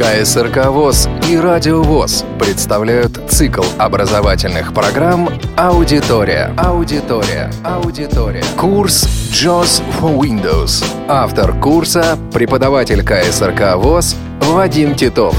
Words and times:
КСРК 0.00 0.68
ВОЗ 0.68 1.10
и 1.28 1.36
Радио 1.36 1.82
ВОЗ 1.82 2.24
представляют 2.38 3.20
цикл 3.28 3.62
образовательных 3.76 4.72
программ 4.72 5.28
«Аудитория». 5.58 6.54
Аудитория. 6.56 7.50
Аудитория. 7.62 8.42
Курс 8.56 9.04
JOS 9.30 9.82
for 10.00 10.18
Windows. 10.18 10.82
Автор 11.06 11.52
курса– 11.60 12.18
преподаватель 12.32 13.04
КСРК 13.04 13.76
ВОЗ 13.76 14.16
Вадим 14.40 14.94
Титов. 14.94 15.36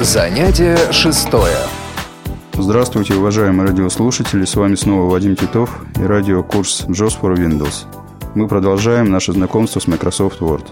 Занятие 0.00 0.76
шестое. 0.90 1.54
Здравствуйте, 2.54 3.14
уважаемые 3.14 3.68
радиослушатели, 3.68 4.44
с 4.44 4.56
вами 4.56 4.74
снова 4.74 5.08
Вадим 5.08 5.36
Титов 5.36 5.70
и 5.96 6.02
радиокурс 6.02 6.86
JOS 6.88 7.20
for 7.22 7.36
Windows. 7.36 7.84
Мы 8.34 8.48
продолжаем 8.48 9.12
наше 9.12 9.32
знакомство 9.32 9.78
с 9.78 9.86
Microsoft 9.86 10.40
Word. 10.40 10.66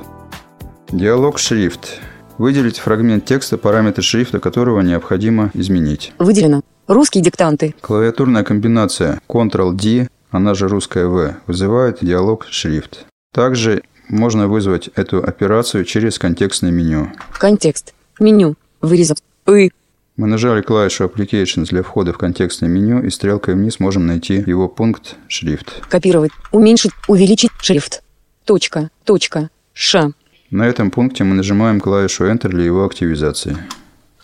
Диалог 0.93 1.39
шрифт. 1.39 2.01
Выделить 2.37 2.79
фрагмент 2.79 3.25
текста, 3.25 3.57
параметр 3.57 4.03
шрифта 4.03 4.41
которого 4.41 4.83
необходимо 4.83 5.51
изменить. 5.55 6.13
Выделено. 6.19 6.61
Русские 6.87 7.25
диктанты. 7.25 7.75
Клавиатурная 7.81 8.45
комбинация 8.45 9.19
Ctrl-D, 9.27 10.09
она 10.31 10.53
же 10.53 10.69
русская 10.69 11.07
V, 11.07 11.37
вызывает 11.47 11.99
диалог 12.03 12.47
шрифт. 12.51 13.07
Также 13.33 13.83
можно 14.11 14.49
вызвать 14.49 14.91
эту 14.95 15.25
операцию 15.25 15.87
через 15.87 16.19
контекстное 16.19 16.71
меню. 16.71 17.11
Контекст. 17.39 17.95
Меню. 18.21 18.57
Вырезать. 18.83 19.23
И. 19.49 19.71
Мы 20.19 20.27
нажали 20.27 20.61
клавишу 20.61 21.05
Applications 21.05 21.71
для 21.71 21.83
входа 21.83 22.13
в 22.13 22.19
контекстное 22.19 22.69
меню 22.69 23.03
и 23.03 23.09
стрелкой 23.09 23.55
вниз 23.55 23.81
можем 23.81 24.07
найти 24.07 24.45
его 24.47 24.69
пункт 24.69 25.17
«Шрифт». 25.27 25.81
Копировать. 25.89 26.33
Уменьшить. 26.51 26.93
Увеличить. 27.09 27.51
Шрифт. 27.63 28.03
Точка. 28.45 28.91
Точка. 29.07 29.49
Ша. 29.73 30.13
На 30.53 30.69
этом 30.69 30.91
пункте 30.91 31.25
мы 31.25 31.35
нажимаем 31.35 31.81
клавишу 31.81 32.27
Enter 32.27 32.49
для 32.49 32.65
его 32.65 32.85
активизации. 32.85 33.57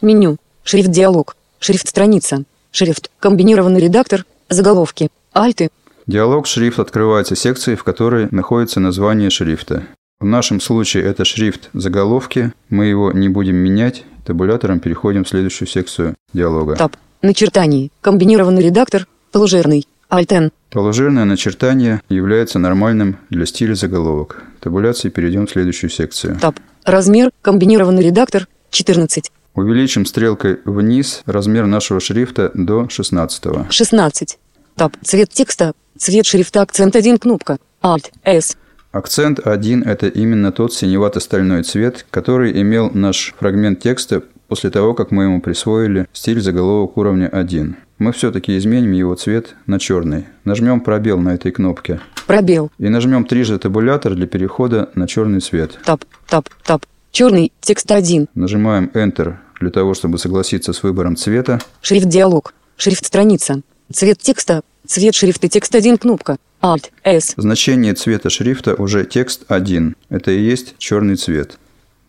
Меню. 0.02 0.36
Шрифт 0.62 0.90
диалог. 0.90 1.34
Шрифт 1.58 1.88
страница. 1.88 2.44
Шрифт. 2.70 3.10
Комбинированный 3.18 3.80
редактор. 3.80 4.26
Заголовки. 4.50 5.08
Альты. 5.32 5.70
Диалог 6.06 6.46
шрифт 6.46 6.80
открывается 6.80 7.34
секцией, 7.34 7.78
в 7.78 7.82
которой 7.82 8.28
находится 8.30 8.78
название 8.78 9.30
шрифта. 9.30 9.84
В 10.20 10.26
нашем 10.26 10.60
случае 10.60 11.04
это 11.04 11.24
шрифт 11.24 11.70
заголовки. 11.72 12.52
Мы 12.68 12.86
его 12.86 13.10
не 13.10 13.30
будем 13.30 13.56
менять. 13.56 14.04
Табулятором 14.26 14.80
переходим 14.80 15.24
в 15.24 15.28
следующую 15.30 15.66
секцию 15.66 16.14
диалога. 16.34 16.76
Таб. 16.76 16.94
Начертание. 17.22 17.88
Комбинированный 18.02 18.62
редактор. 18.62 19.06
Полужирный. 19.32 19.88
Альтен. 20.10 20.52
Полужирное 20.70 21.24
начертание 21.24 22.02
является 22.10 22.58
нормальным 22.58 23.16
для 23.30 23.46
стиля 23.46 23.74
заголовок. 23.74 24.44
Табуляции 24.60 25.08
перейдем 25.08 25.46
в 25.46 25.50
следующую 25.50 25.90
секцию. 25.90 26.38
Таб. 26.40 26.58
Размер. 26.84 27.30
Комбинированный 27.42 28.02
редактор. 28.02 28.48
14. 28.70 29.30
Увеличим 29.54 30.06
стрелкой 30.06 30.60
вниз 30.64 31.22
размер 31.26 31.66
нашего 31.66 32.00
шрифта 32.00 32.50
до 32.54 32.88
16. 32.88 33.70
16. 33.70 34.38
Таб. 34.76 34.96
Цвет 35.02 35.30
текста. 35.30 35.72
Цвет 35.96 36.26
шрифта. 36.26 36.62
Акцент 36.62 36.94
1. 36.94 37.18
Кнопка. 37.18 37.58
Alt. 37.82 38.10
S. 38.24 38.56
Акцент 38.90 39.38
1– 39.46 39.82
это 39.86 40.08
именно 40.08 40.50
тот 40.50 40.72
синевато-стальной 40.72 41.62
цвет, 41.62 42.06
который 42.10 42.62
имел 42.62 42.90
наш 42.90 43.34
фрагмент 43.38 43.80
текста 43.80 44.22
после 44.48 44.70
того, 44.70 44.94
как 44.94 45.10
мы 45.10 45.24
ему 45.24 45.42
присвоили 45.42 46.06
стиль 46.14 46.40
заголовок 46.40 46.96
уровня 46.96 47.28
1. 47.28 47.76
Мы 47.98 48.12
все-таки 48.12 48.56
изменим 48.56 48.92
его 48.92 49.14
цвет 49.14 49.56
на 49.66 49.78
черный. 49.78 50.24
Нажмем 50.44 50.80
пробел 50.80 51.18
на 51.18 51.34
этой 51.34 51.52
кнопке. 51.52 52.00
Пробел. 52.26 52.70
И 52.78 52.88
нажмем 52.88 53.26
трижды 53.26 53.58
табулятор 53.58 54.14
для 54.14 54.26
перехода 54.26 54.88
на 54.94 55.06
черный 55.06 55.40
цвет. 55.40 55.78
Таб. 55.84 56.02
Таб. 56.26 56.48
Таб. 56.64 56.86
Черный. 57.10 57.52
Текст 57.60 57.90
1. 57.90 58.28
Нажимаем 58.34 58.90
Enter 58.94 59.34
для 59.60 59.70
того, 59.70 59.92
чтобы 59.92 60.16
согласиться 60.16 60.72
с 60.72 60.82
выбором 60.82 61.16
цвета. 61.16 61.60
Шрифт 61.82 62.08
диалог. 62.08 62.54
Шрифт 62.78 63.04
страница. 63.04 63.60
Цвет 63.92 64.18
текста. 64.18 64.62
Цвет 64.86 65.14
шрифта. 65.14 65.48
Текст 65.48 65.74
1. 65.74 65.98
Кнопка. 65.98 66.38
Alt. 66.60 66.90
S. 67.04 67.34
Значение 67.36 67.94
цвета 67.94 68.30
шрифта 68.30 68.74
уже 68.74 69.04
текст 69.04 69.44
1. 69.48 69.94
Это 70.08 70.30
и 70.30 70.40
есть 70.40 70.74
черный 70.78 71.16
цвет. 71.16 71.58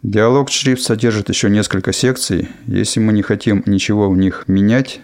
Диалог 0.02 0.50
шрифт 0.50 0.82
содержит 0.82 1.30
еще 1.30 1.50
несколько 1.50 1.94
секций. 1.94 2.50
Если 2.66 3.00
мы 3.00 3.14
не 3.14 3.22
хотим 3.22 3.64
ничего 3.66 4.10
в 4.10 4.18
них 4.18 4.46
менять, 4.48 5.02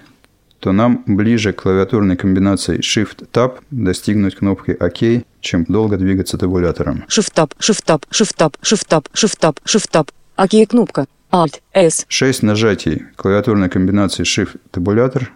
то 0.60 0.72
нам 0.72 1.04
ближе 1.06 1.54
к 1.54 1.62
клавиатурной 1.62 2.16
комбинации 2.16 2.80
Shift-Tab 2.80 3.60
достигнуть 3.70 4.36
кнопки 4.36 4.72
ОК, 4.72 5.24
чем 5.42 5.66
долго 5.66 5.98
двигаться 5.98 6.38
табулятором. 6.40 7.04
Shift-Tab. 7.08 7.52
Shift-Tab. 7.60 8.04
Shift-Tab. 8.10 8.56
Shift-Tab. 8.64 9.06
Shift-Tab. 9.14 9.58
Shift-Tab. 9.64 10.10
ОК. 10.38 10.70
Кнопка. 10.70 11.06
Alt. 11.32 11.62
S. 11.74 12.06
Шесть 12.08 12.42
нажатий 12.42 13.04
клавиатурной 13.16 13.70
комбинации 13.70 14.24
Shift-табулятор 14.24 15.30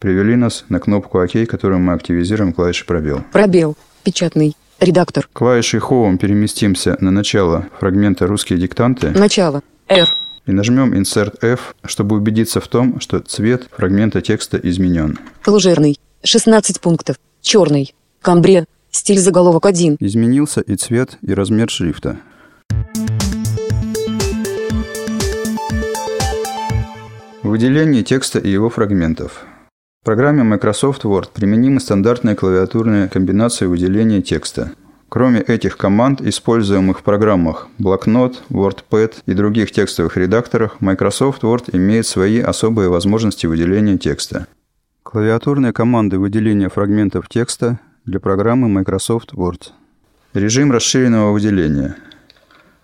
привели 0.00 0.34
нас 0.34 0.64
на 0.68 0.80
кнопку 0.80 1.20
ОК, 1.20 1.46
которую 1.46 1.78
мы 1.78 1.92
активизируем 1.92 2.52
клавишей 2.52 2.86
пробел. 2.86 3.22
Пробел. 3.30 3.76
Печатный. 4.02 4.56
Редактор. 4.80 5.28
Клавишей 5.32 5.78
Home 5.78 6.16
переместимся 6.16 6.96
на 7.00 7.10
начало 7.10 7.68
фрагмента 7.78 8.26
«Русские 8.26 8.58
диктанты» 8.58 9.10
Начало. 9.10 9.62
R. 9.88 10.08
и 10.46 10.52
нажмем 10.52 10.94
Insert 10.94 11.44
F, 11.44 11.74
чтобы 11.84 12.16
убедиться 12.16 12.60
в 12.60 12.68
том, 12.68 12.98
что 12.98 13.20
цвет 13.20 13.68
фрагмента 13.70 14.22
текста 14.22 14.56
изменен. 14.56 15.18
Полужирный. 15.44 16.00
16 16.24 16.80
пунктов. 16.80 17.16
Черный. 17.42 17.94
Камбре. 18.22 18.64
Стиль 18.90 19.18
заголовок 19.18 19.66
1. 19.66 19.98
Изменился 20.00 20.62
и 20.62 20.76
цвет, 20.76 21.18
и 21.20 21.34
размер 21.34 21.68
шрифта. 21.70 22.18
Выделение 27.42 28.02
текста 28.02 28.38
и 28.38 28.50
его 28.50 28.70
фрагментов. 28.70 29.44
В 30.00 30.06
программе 30.06 30.42
Microsoft 30.42 31.04
Word 31.04 31.28
применимы 31.34 31.78
стандартные 31.78 32.34
клавиатурные 32.34 33.06
комбинации 33.08 33.66
выделения 33.66 34.22
текста. 34.22 34.72
Кроме 35.10 35.42
этих 35.42 35.76
команд, 35.76 36.22
используемых 36.22 37.00
в 37.00 37.02
программах 37.02 37.68
Blocknote, 37.78 38.36
WordPad 38.48 39.16
и 39.26 39.34
других 39.34 39.72
текстовых 39.72 40.16
редакторах, 40.16 40.80
Microsoft 40.80 41.42
Word 41.42 41.76
имеет 41.76 42.06
свои 42.06 42.40
особые 42.40 42.88
возможности 42.88 43.44
выделения 43.44 43.98
текста. 43.98 44.46
Клавиатурные 45.02 45.74
команды 45.74 46.18
выделения 46.18 46.70
фрагментов 46.70 47.28
текста 47.28 47.78
для 48.06 48.20
программы 48.20 48.70
Microsoft 48.70 49.34
Word. 49.34 49.64
Режим 50.32 50.72
расширенного 50.72 51.32
выделения. 51.32 51.96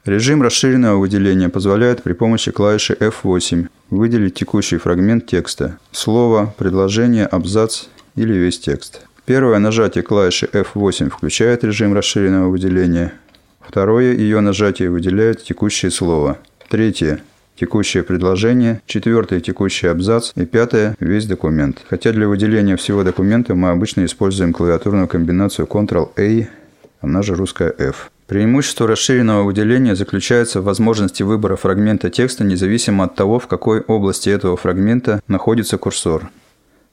Режим 0.04 0.42
расширенного 0.42 0.98
выделения 0.98 1.48
позволяет 1.48 2.02
при 2.02 2.12
помощи 2.12 2.50
клавиши 2.50 2.92
F8 2.92 3.68
выделить 3.90 4.34
текущий 4.34 4.78
фрагмент 4.78 5.26
текста, 5.26 5.78
слово, 5.92 6.54
предложение, 6.58 7.26
абзац 7.26 7.84
или 8.14 8.34
весь 8.34 8.58
текст. 8.58 9.02
Первое 9.24 9.58
нажатие 9.58 10.02
клавиши 10.02 10.46
F8 10.46 11.10
включает 11.10 11.64
режим 11.64 11.94
расширенного 11.94 12.48
выделения. 12.48 13.12
Второе 13.60 14.14
ее 14.14 14.40
нажатие 14.40 14.90
выделяет 14.90 15.42
текущее 15.42 15.90
слово. 15.90 16.38
Третье– 16.68 17.20
текущее 17.56 18.04
предложение. 18.04 18.80
Четвертое– 18.86 19.40
текущий 19.42 19.88
абзац. 19.88 20.30
И 20.36 20.46
пятое– 20.46 20.96
весь 21.00 21.26
документ. 21.26 21.82
Хотя 21.88 22.12
для 22.12 22.28
выделения 22.28 22.76
всего 22.76 23.02
документа 23.02 23.54
мы 23.54 23.70
обычно 23.70 24.04
используем 24.04 24.52
клавиатурную 24.52 25.08
комбинацию 25.08 25.66
Ctrl-A, 25.66 26.48
она 27.00 27.22
же 27.22 27.34
русская 27.34 27.74
F. 27.78 28.10
Преимущество 28.26 28.88
расширенного 28.88 29.44
выделения 29.44 29.94
заключается 29.94 30.60
в 30.60 30.64
возможности 30.64 31.22
выбора 31.22 31.54
фрагмента 31.54 32.10
текста 32.10 32.42
независимо 32.42 33.04
от 33.04 33.14
того, 33.14 33.38
в 33.38 33.46
какой 33.46 33.80
области 33.80 34.28
этого 34.28 34.56
фрагмента 34.56 35.20
находится 35.28 35.78
курсор. 35.78 36.30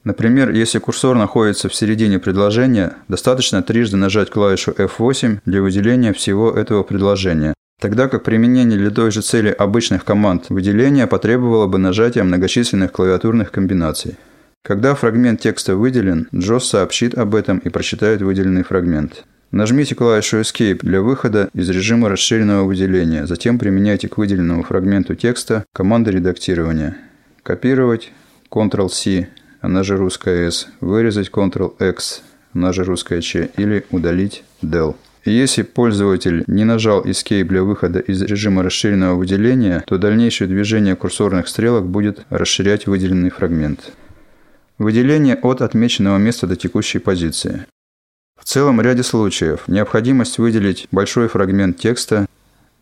Например, 0.04 0.50
если 0.50 0.78
курсор 0.78 1.16
находится 1.16 1.68
в 1.68 1.74
середине 1.74 2.20
предложения, 2.20 2.94
достаточно 3.08 3.62
трижды 3.62 3.96
нажать 3.96 4.30
клавишу 4.30 4.70
F8 4.72 5.38
для 5.44 5.60
выделения 5.60 6.12
всего 6.12 6.52
этого 6.52 6.84
предложения, 6.84 7.54
тогда 7.80 8.06
как 8.06 8.22
применение 8.22 8.78
для 8.78 8.90
той 8.90 9.10
же 9.10 9.22
цели 9.22 9.48
обычных 9.48 10.04
команд 10.04 10.50
выделения 10.50 11.08
потребовало 11.08 11.66
бы 11.66 11.78
нажатия 11.78 12.22
многочисленных 12.22 12.92
клавиатурных 12.92 13.50
комбинаций. 13.50 14.16
Когда 14.62 14.94
фрагмент 14.94 15.40
текста 15.40 15.74
выделен, 15.74 16.28
JOS 16.32 16.60
сообщит 16.60 17.18
об 17.18 17.34
этом 17.34 17.58
и 17.58 17.70
прочитает 17.70 18.22
выделенный 18.22 18.62
фрагмент. 18.62 19.24
Нажмите 19.54 19.94
клавишу 19.94 20.40
Escape 20.40 20.80
для 20.82 21.00
выхода 21.00 21.48
из 21.54 21.70
режима 21.70 22.08
расширенного 22.08 22.64
выделения, 22.64 23.24
затем 23.24 23.56
применяйте 23.56 24.08
к 24.08 24.18
выделенному 24.18 24.64
фрагменту 24.64 25.14
текста 25.14 25.64
команды 25.72 26.10
редактирования. 26.10 26.96
Копировать, 27.44 28.10
Ctrl-C, 28.50 29.28
она 29.60 29.84
же 29.84 29.96
русская 29.96 30.48
S, 30.48 30.66
вырезать 30.80 31.30
Ctrl-X, 31.30 32.22
она 32.52 32.72
же 32.72 32.82
русская 32.82 33.20
Ч, 33.20 33.48
или 33.56 33.86
удалить 33.92 34.42
Del. 34.60 34.96
Если 35.24 35.62
пользователь 35.62 36.42
не 36.48 36.64
нажал 36.64 37.04
Escape 37.04 37.44
для 37.44 37.62
выхода 37.62 38.00
из 38.00 38.22
режима 38.22 38.64
расширенного 38.64 39.14
выделения, 39.14 39.84
то 39.86 39.98
дальнейшее 39.98 40.48
движение 40.48 40.96
курсорных 40.96 41.46
стрелок 41.46 41.86
будет 41.86 42.26
расширять 42.28 42.88
выделенный 42.88 43.30
фрагмент. 43.30 43.92
Выделение 44.78 45.36
от 45.36 45.62
отмеченного 45.62 46.18
места 46.18 46.48
до 46.48 46.56
текущей 46.56 46.98
позиции. 46.98 47.66
В 48.44 48.46
целом 48.46 48.80
ряде 48.80 49.02
случаев 49.02 49.66
необходимость 49.68 50.36
выделить 50.38 50.86
большой 50.92 51.28
фрагмент 51.28 51.78
текста 51.78 52.26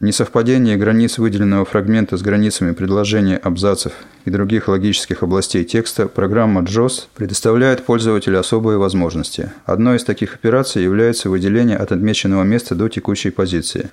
Несовпадение 0.00 0.76
границ 0.76 1.18
выделенного 1.18 1.64
фрагмента 1.64 2.16
с 2.16 2.22
границами 2.22 2.72
предложения 2.72 3.36
абзацев 3.36 3.92
и 4.24 4.30
других 4.30 4.66
логических 4.66 5.22
областей 5.22 5.62
текста 5.62 6.08
программа 6.08 6.62
JOS 6.62 7.04
предоставляет 7.14 7.84
пользователю 7.84 8.40
особые 8.40 8.78
возможности. 8.78 9.52
Одной 9.64 9.98
из 9.98 10.04
таких 10.04 10.34
операций 10.34 10.82
является 10.82 11.30
выделение 11.30 11.76
от 11.76 11.92
отмеченного 11.92 12.42
места 12.42 12.74
до 12.74 12.88
текущей 12.88 13.30
позиции. 13.30 13.90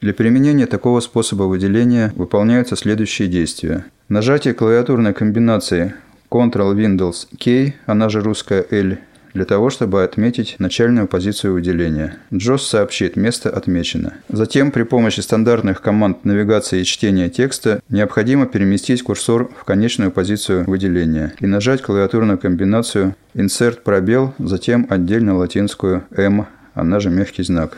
Для 0.00 0.14
применения 0.14 0.64
такого 0.64 1.00
способа 1.00 1.42
выделения 1.42 2.10
выполняются 2.16 2.74
следующие 2.74 3.28
действия. 3.28 3.84
Нажатие 4.08 4.54
клавиатурной 4.54 5.12
комбинации 5.12 5.92
Ctrl-Windows-K, 6.30 7.74
она 7.84 8.08
же 8.08 8.22
русская 8.22 8.64
L, 8.70 8.96
для 9.34 9.44
того, 9.44 9.70
чтобы 9.70 10.02
отметить 10.04 10.56
начальную 10.58 11.06
позицию 11.06 11.54
выделения. 11.54 12.16
JOS 12.30 12.58
сообщит 12.58 13.16
«Место 13.16 13.50
отмечено». 13.50 14.14
Затем 14.28 14.70
при 14.70 14.82
помощи 14.82 15.20
стандартных 15.20 15.80
команд 15.82 16.24
навигации 16.24 16.80
и 16.80 16.84
чтения 16.84 17.28
текста 17.28 17.82
необходимо 17.88 18.46
переместить 18.46 19.02
курсор 19.02 19.50
в 19.56 19.64
конечную 19.64 20.10
позицию 20.10 20.64
выделения 20.66 21.34
и 21.40 21.46
нажать 21.46 21.82
клавиатурную 21.82 22.38
комбинацию 22.38 23.14
«Insert 23.34 23.82
пробел», 23.82 24.34
затем 24.38 24.86
отдельно 24.88 25.36
латинскую 25.36 26.04
«M», 26.16 26.46
она 26.74 27.00
же 27.00 27.10
мягкий 27.10 27.42
знак. 27.42 27.76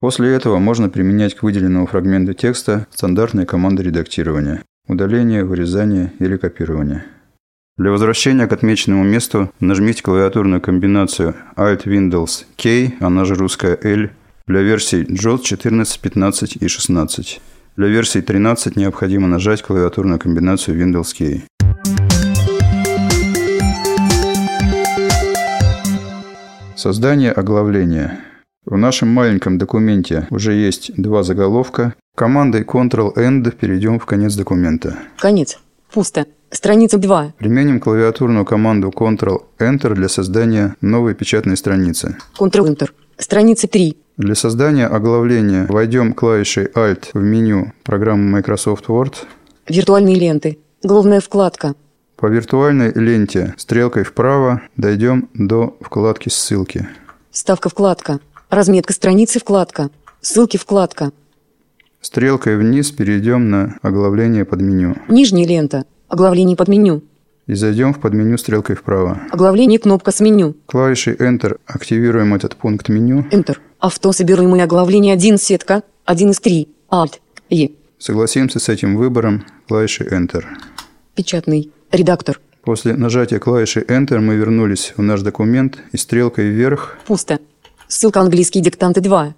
После 0.00 0.34
этого 0.34 0.58
можно 0.58 0.90
применять 0.90 1.34
к 1.34 1.42
выделенному 1.42 1.86
фрагменту 1.86 2.34
текста 2.34 2.86
стандартные 2.90 3.46
команды 3.46 3.82
редактирования– 3.82 4.62
удаление, 4.86 5.44
вырезание 5.44 6.12
или 6.18 6.36
копирование. 6.36 7.04
Для 7.76 7.90
возвращения 7.90 8.46
к 8.46 8.52
отмеченному 8.52 9.02
месту 9.02 9.50
нажмите 9.58 10.00
клавиатурную 10.00 10.60
комбинацию 10.60 11.34
Alt-Windows-K, 11.56 12.98
она 13.00 13.24
же 13.24 13.34
русская 13.34 13.76
L, 13.82 14.10
для 14.46 14.62
версий 14.62 15.02
JOS 15.02 15.42
14, 15.42 16.00
15 16.00 16.56
и 16.62 16.68
16. 16.68 17.40
Для 17.76 17.88
версии 17.88 18.20
13 18.20 18.76
необходимо 18.76 19.26
нажать 19.26 19.62
клавиатурную 19.62 20.20
комбинацию 20.20 20.80
Windows-K. 20.80 21.42
Создание 26.76 27.32
оглавления. 27.32 28.20
В 28.64 28.76
нашем 28.76 29.08
маленьком 29.08 29.58
документе 29.58 30.28
уже 30.30 30.52
есть 30.52 30.92
два 30.96 31.24
заголовка. 31.24 31.96
Командой 32.14 32.62
Ctrl-End 32.62 33.50
перейдем 33.56 33.98
в 33.98 34.06
конец 34.06 34.36
документа. 34.36 34.96
Конец. 35.18 35.58
Пусто. 35.92 36.26
Страница 36.54 36.98
2. 36.98 37.34
Применим 37.38 37.80
клавиатурную 37.80 38.44
команду 38.44 38.92
Ctrl-Enter 38.94 39.94
для 39.94 40.08
создания 40.08 40.76
новой 40.80 41.14
печатной 41.14 41.56
страницы. 41.56 42.16
Ctrl-Enter. 42.38 42.90
Страница 43.18 43.66
3. 43.66 43.96
Для 44.18 44.34
создания 44.36 44.86
оглавления 44.86 45.66
войдем 45.66 46.12
клавишей 46.12 46.66
Alt 46.66 47.06
в 47.12 47.20
меню 47.20 47.72
программы 47.82 48.30
Microsoft 48.30 48.86
Word. 48.86 49.14
Виртуальные 49.68 50.14
ленты. 50.14 50.58
Главная 50.84 51.20
вкладка. 51.20 51.74
По 52.14 52.26
виртуальной 52.26 52.92
ленте 52.92 53.54
стрелкой 53.58 54.04
вправо 54.04 54.62
дойдем 54.76 55.28
до 55.34 55.76
вкладки 55.80 56.28
«Ссылки». 56.28 56.88
Ставка 57.32 57.68
вкладка. 57.68 58.20
Разметка 58.48 58.92
страницы 58.92 59.40
вкладка. 59.40 59.90
Ссылки 60.20 60.56
вкладка. 60.56 61.10
Стрелкой 62.00 62.56
вниз 62.56 62.92
перейдем 62.92 63.50
на 63.50 63.76
оглавление 63.82 64.44
под 64.44 64.60
меню. 64.60 64.94
Нижняя 65.08 65.48
лента. 65.48 65.84
Оглавление 66.14 66.56
под 66.56 66.68
меню. 66.68 67.02
И 67.48 67.54
зайдем 67.54 67.92
в 67.92 67.98
подменю 67.98 68.38
стрелкой 68.38 68.76
вправо. 68.76 69.18
Оглавление 69.32 69.80
кнопка 69.80 70.12
с 70.12 70.20
меню. 70.20 70.54
Клавишей 70.66 71.14
Enter 71.14 71.58
активируем 71.66 72.34
этот 72.34 72.54
пункт 72.54 72.88
меню. 72.88 73.26
Enter. 73.32 73.56
Авто 73.80 74.12
собираемое 74.12 74.62
оглавление 74.62 75.14
1 75.14 75.38
сетка. 75.38 75.82
1 76.04 76.30
из 76.30 76.38
3. 76.38 76.68
Alt. 76.88 77.14
E. 77.50 77.70
Согласимся 77.98 78.60
с 78.60 78.68
этим 78.68 78.94
выбором 78.96 79.44
клавишей 79.66 80.06
Enter. 80.06 80.44
Печатный. 81.16 81.72
Редактор. 81.90 82.38
После 82.62 82.94
нажатия 82.94 83.40
клавиши 83.40 83.80
Enter 83.80 84.20
мы 84.20 84.36
вернулись 84.36 84.94
в 84.96 85.02
наш 85.02 85.22
документ 85.22 85.78
и 85.90 85.96
стрелкой 85.96 86.50
вверх. 86.50 86.96
Пусто. 87.08 87.40
Ссылка 87.88 88.20
английские 88.20 88.62
диктанты 88.62 89.00
2. 89.00 89.34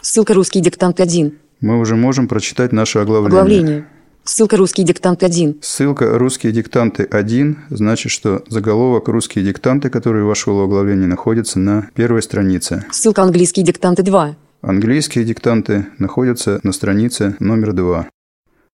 Ссылка 0.00 0.32
русские 0.34 0.62
диктанты 0.62 1.02
1. 1.02 1.36
Мы 1.60 1.80
уже 1.80 1.96
можем 1.96 2.28
прочитать 2.28 2.70
наше 2.70 3.00
оглавление. 3.00 3.40
Оглавление. 3.40 3.86
Ссылка 4.24 4.56
«Русские 4.56 4.86
диктанты 4.86 5.26
1». 5.26 5.58
Ссылка 5.62 6.16
«Русские 6.16 6.52
диктанты 6.52 7.02
1» 7.02 7.56
значит, 7.70 8.12
что 8.12 8.44
заголовок 8.48 9.08
«Русские 9.08 9.44
диктанты», 9.44 9.90
который 9.90 10.22
вошел 10.22 10.58
в 10.58 10.60
оглавление, 10.60 11.08
находится 11.08 11.58
на 11.58 11.88
первой 11.96 12.22
странице. 12.22 12.84
Ссылка 12.92 13.22
«Английские 13.22 13.66
диктанты 13.66 14.02
2». 14.02 14.34
Английские 14.60 15.24
диктанты 15.24 15.86
находятся 15.98 16.60
на 16.62 16.70
странице 16.70 17.34
номер 17.40 17.72
2. 17.72 18.08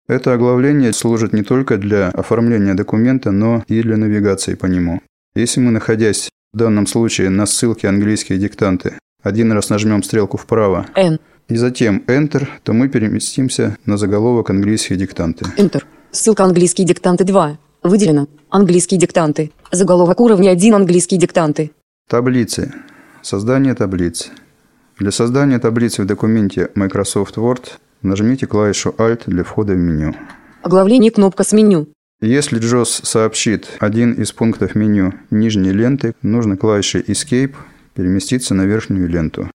Это 0.06 0.34
оглавление 0.34 0.92
служит 0.92 1.32
не 1.32 1.42
только 1.42 1.78
для 1.78 2.08
оформления 2.08 2.74
документа, 2.74 3.30
но 3.30 3.64
и 3.68 3.80
для 3.80 3.96
навигации 3.96 4.54
по 4.54 4.66
нему. 4.66 5.00
Если 5.34 5.60
мы, 5.60 5.70
находясь 5.70 6.28
в 6.52 6.58
данном 6.58 6.86
случае 6.86 7.30
на 7.30 7.46
ссылке 7.46 7.88
«Английские 7.88 8.36
диктанты», 8.36 8.98
один 9.22 9.50
раз 9.52 9.70
нажмем 9.70 10.02
стрелку 10.02 10.36
вправо, 10.36 10.86
N 10.94 11.18
и 11.48 11.56
затем 11.56 12.04
Enter, 12.06 12.46
то 12.62 12.72
мы 12.72 12.88
переместимся 12.88 13.76
на 13.86 13.96
заголовок 13.96 14.50
«Английские 14.50 14.98
диктанты». 14.98 15.46
Enter. 15.56 15.82
Ссылка 16.10 16.44
«Английские 16.44 16.86
диктанты 16.86 17.24
2». 17.24 17.56
Выделено. 17.82 18.28
Английские 18.50 19.00
диктанты. 19.00 19.50
Заголовок 19.70 20.20
уровня 20.20 20.50
1 20.50 20.74
«Английские 20.74 21.18
диктанты». 21.18 21.70
Таблицы. 22.08 22.72
Создание 23.22 23.74
таблиц. 23.74 24.30
Для 24.98 25.10
создания 25.10 25.58
таблицы 25.58 26.02
в 26.02 26.06
документе 26.06 26.70
Microsoft 26.74 27.36
Word 27.36 27.64
нажмите 28.02 28.46
клавишу 28.46 28.94
Alt 28.98 29.22
для 29.26 29.44
входа 29.44 29.74
в 29.74 29.78
меню. 29.78 30.14
Оглавление 30.62 31.10
кнопка 31.10 31.44
с 31.44 31.52
меню. 31.52 31.88
Если 32.20 32.60
JOS 32.60 33.06
сообщит 33.06 33.68
один 33.78 34.12
из 34.12 34.32
пунктов 34.32 34.74
меню 34.74 35.14
нижней 35.30 35.70
ленты, 35.70 36.14
нужно 36.20 36.56
клавишей 36.56 37.00
Escape 37.02 37.54
переместиться 37.94 38.54
на 38.54 38.62
верхнюю 38.62 39.08
ленту. 39.08 39.48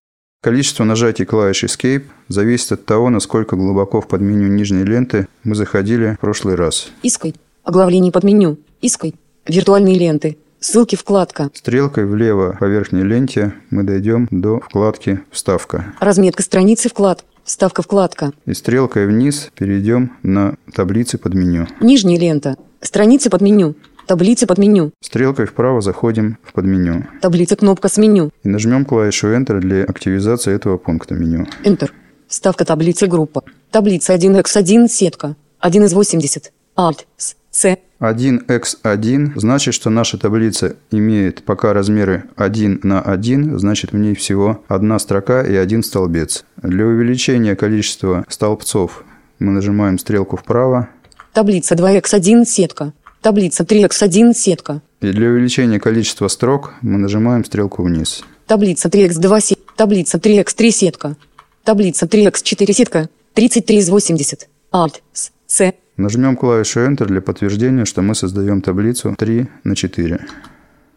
Количество 0.44 0.84
нажатий 0.84 1.24
клавиш 1.24 1.64
Escape 1.64 2.04
зависит 2.28 2.74
от 2.74 2.86
того, 2.86 3.10
насколько 3.10 3.56
глубоко 3.56 4.02
в 4.02 4.10
подменю 4.10 4.50
нижней 4.50 4.84
ленты 4.84 5.30
мы 5.46 5.56
заходили 5.56 6.16
в 6.18 6.20
прошлый 6.20 6.56
раз. 6.56 6.92
Искай. 7.02 7.34
Оглавление 7.64 8.12
под 8.12 8.26
меню. 8.26 8.58
Искай. 8.82 9.16
Виртуальные 9.48 9.98
ленты. 9.98 10.38
Ссылки 10.60 10.98
вкладка. 10.98 11.50
Стрелкой 11.54 12.06
влево 12.06 12.58
по 12.60 12.66
верхней 12.66 13.04
ленте 13.04 13.54
мы 13.70 13.84
дойдем 13.84 14.28
до 14.32 14.60
вкладки 14.60 15.22
«Вставка». 15.32 15.94
Разметка 16.02 16.44
страницы 16.44 16.90
вклад. 16.90 17.24
Вставка 17.46 17.82
вкладка. 17.82 18.34
И 18.46 18.54
стрелкой 18.54 19.08
вниз 19.08 19.50
перейдем 19.58 20.12
на 20.24 20.56
таблицы 20.74 21.18
под 21.18 21.36
меню. 21.36 21.70
Нижняя 21.80 22.20
лента. 22.20 22.58
Страница 22.82 23.30
под 23.30 23.40
меню. 23.40 23.76
Таблица 24.08 24.48
под 24.48 24.58
меню. 24.58 24.92
Стрелкой 25.02 25.46
вправо 25.46 25.82
заходим 25.82 26.38
в 26.44 26.54
подменю. 26.54 27.06
Таблица 27.22 27.56
кнопка 27.56 27.88
с 27.88 27.98
меню. 27.98 28.32
И 28.44 28.50
нажмем 28.50 28.86
клавишу 28.86 29.28
Enter 29.28 29.60
для 29.60 29.84
активизации 29.84 30.54
этого 30.54 30.78
пункта 30.78 31.16
меню. 31.16 31.48
Enter. 31.64 31.90
Ставка 32.28 32.66
таблицы 32.66 33.08
группа. 33.08 33.44
Таблица 33.72 34.14
1x1 34.16 34.88
сетка. 34.88 35.36
1 35.60 35.84
из 35.86 35.94
80. 35.94 36.52
Alt. 36.76 37.06
С. 37.18 37.36
C. 37.52 37.78
1x1 38.00 39.32
значит, 39.36 39.74
что 39.74 39.90
наша 39.90 40.18
таблица 40.18 40.76
имеет 40.92 41.44
пока 41.44 41.72
размеры 41.72 42.26
1 42.36 42.80
на 42.84 43.02
1, 43.02 43.60
значит 43.60 43.94
в 43.94 43.98
ней 43.98 44.16
всего 44.16 44.64
одна 44.68 45.00
строка 45.00 45.44
и 45.44 45.56
один 45.56 45.84
столбец. 45.84 46.44
Для 46.58 46.86
увеличения 46.86 47.56
количества 47.56 48.26
столбцов 48.28 49.06
мы 49.40 49.52
нажимаем 49.52 50.00
стрелку 50.00 50.36
вправо. 50.36 50.90
Таблица 51.32 51.76
2x1 51.76 52.46
сетка. 52.46 52.94
Таблица 53.24 53.64
3x1 53.64 54.34
сетка. 54.34 54.82
И 55.00 55.10
для 55.14 55.30
увеличения 55.30 55.80
количества 55.80 56.28
строк 56.28 56.74
мы 56.82 56.98
нажимаем 56.98 57.46
стрелку 57.46 57.82
вниз. 57.82 58.22
Таблица 58.48 58.90
3x2 58.90 59.40
сетка. 59.40 59.74
Таблица 59.78 60.18
3x3 60.18 60.72
сетка. 60.72 61.16
Таблица 61.64 62.06
3x4 62.06 62.74
сетка. 62.74 63.10
33 63.34 63.78
из 63.78 63.90
80. 63.90 64.50
Alt. 64.74 64.96
С. 65.14 65.32
C. 65.48 65.74
Нажмем 65.96 66.36
клавишу 66.36 66.82
Enter 66.82 67.06
для 67.06 67.22
подтверждения, 67.22 67.86
что 67.86 68.02
мы 68.02 68.14
создаем 68.14 68.62
таблицу 68.62 69.16
3 69.18 69.48
на 69.64 69.74
4. 69.78 70.20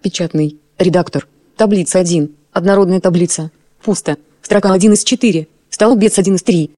Печатный. 0.02 0.59
Редактор. 0.78 1.28
Таблица 1.56 2.00
1. 2.00 2.28
Однородная 2.50 2.99
таблица. 2.99 3.52
Пусто. 3.85 4.16
Строка 4.42 4.73
1 4.73 4.95
из 4.95 5.04
4. 5.04 5.47
Столбец 5.71 6.18
1 6.18 6.35
из 6.35 6.42
3. 6.42 6.71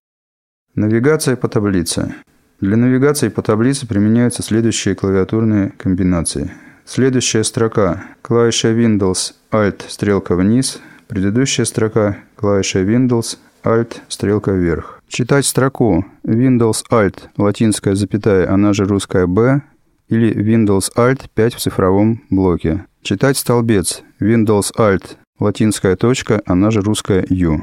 Навигация 0.74 1.36
по 1.36 1.48
таблице. 1.48 2.14
Для 2.60 2.76
навигации 2.76 3.28
по 3.28 3.40
таблице 3.40 3.86
применяются 3.86 4.42
следующие 4.42 4.96
клавиатурные 4.96 5.70
комбинации. 5.78 6.50
Следующая 6.84 7.44
строка– 7.44 8.04
клавиша 8.22 8.72
Windows 8.72 9.34
Alt 9.52 9.82
стрелка 9.86 10.34
вниз, 10.34 10.80
предыдущая 11.06 11.64
строка– 11.64 12.18
клавиша 12.34 12.80
Windows 12.80 13.38
Alt 13.62 13.98
стрелка 14.08 14.50
вверх. 14.50 15.00
Читать 15.06 15.46
строку 15.46 16.04
Windows 16.24 16.82
Alt 16.90 17.28
латинская 17.36 17.94
запятая, 17.94 18.52
она 18.52 18.72
же 18.72 18.86
русская 18.86 19.28
B 19.28 19.62
или 20.08 20.34
Windows 20.34 20.90
Alt 20.96 21.26
5 21.32 21.54
в 21.54 21.60
цифровом 21.60 22.24
блоке. 22.28 22.86
Читать 23.02 23.36
столбец 23.36 24.02
Windows 24.20 24.74
Alt 24.76 25.16
латинская 25.38 25.94
точка, 25.94 26.42
она 26.44 26.72
же 26.72 26.80
русская 26.80 27.24
U. 27.28 27.62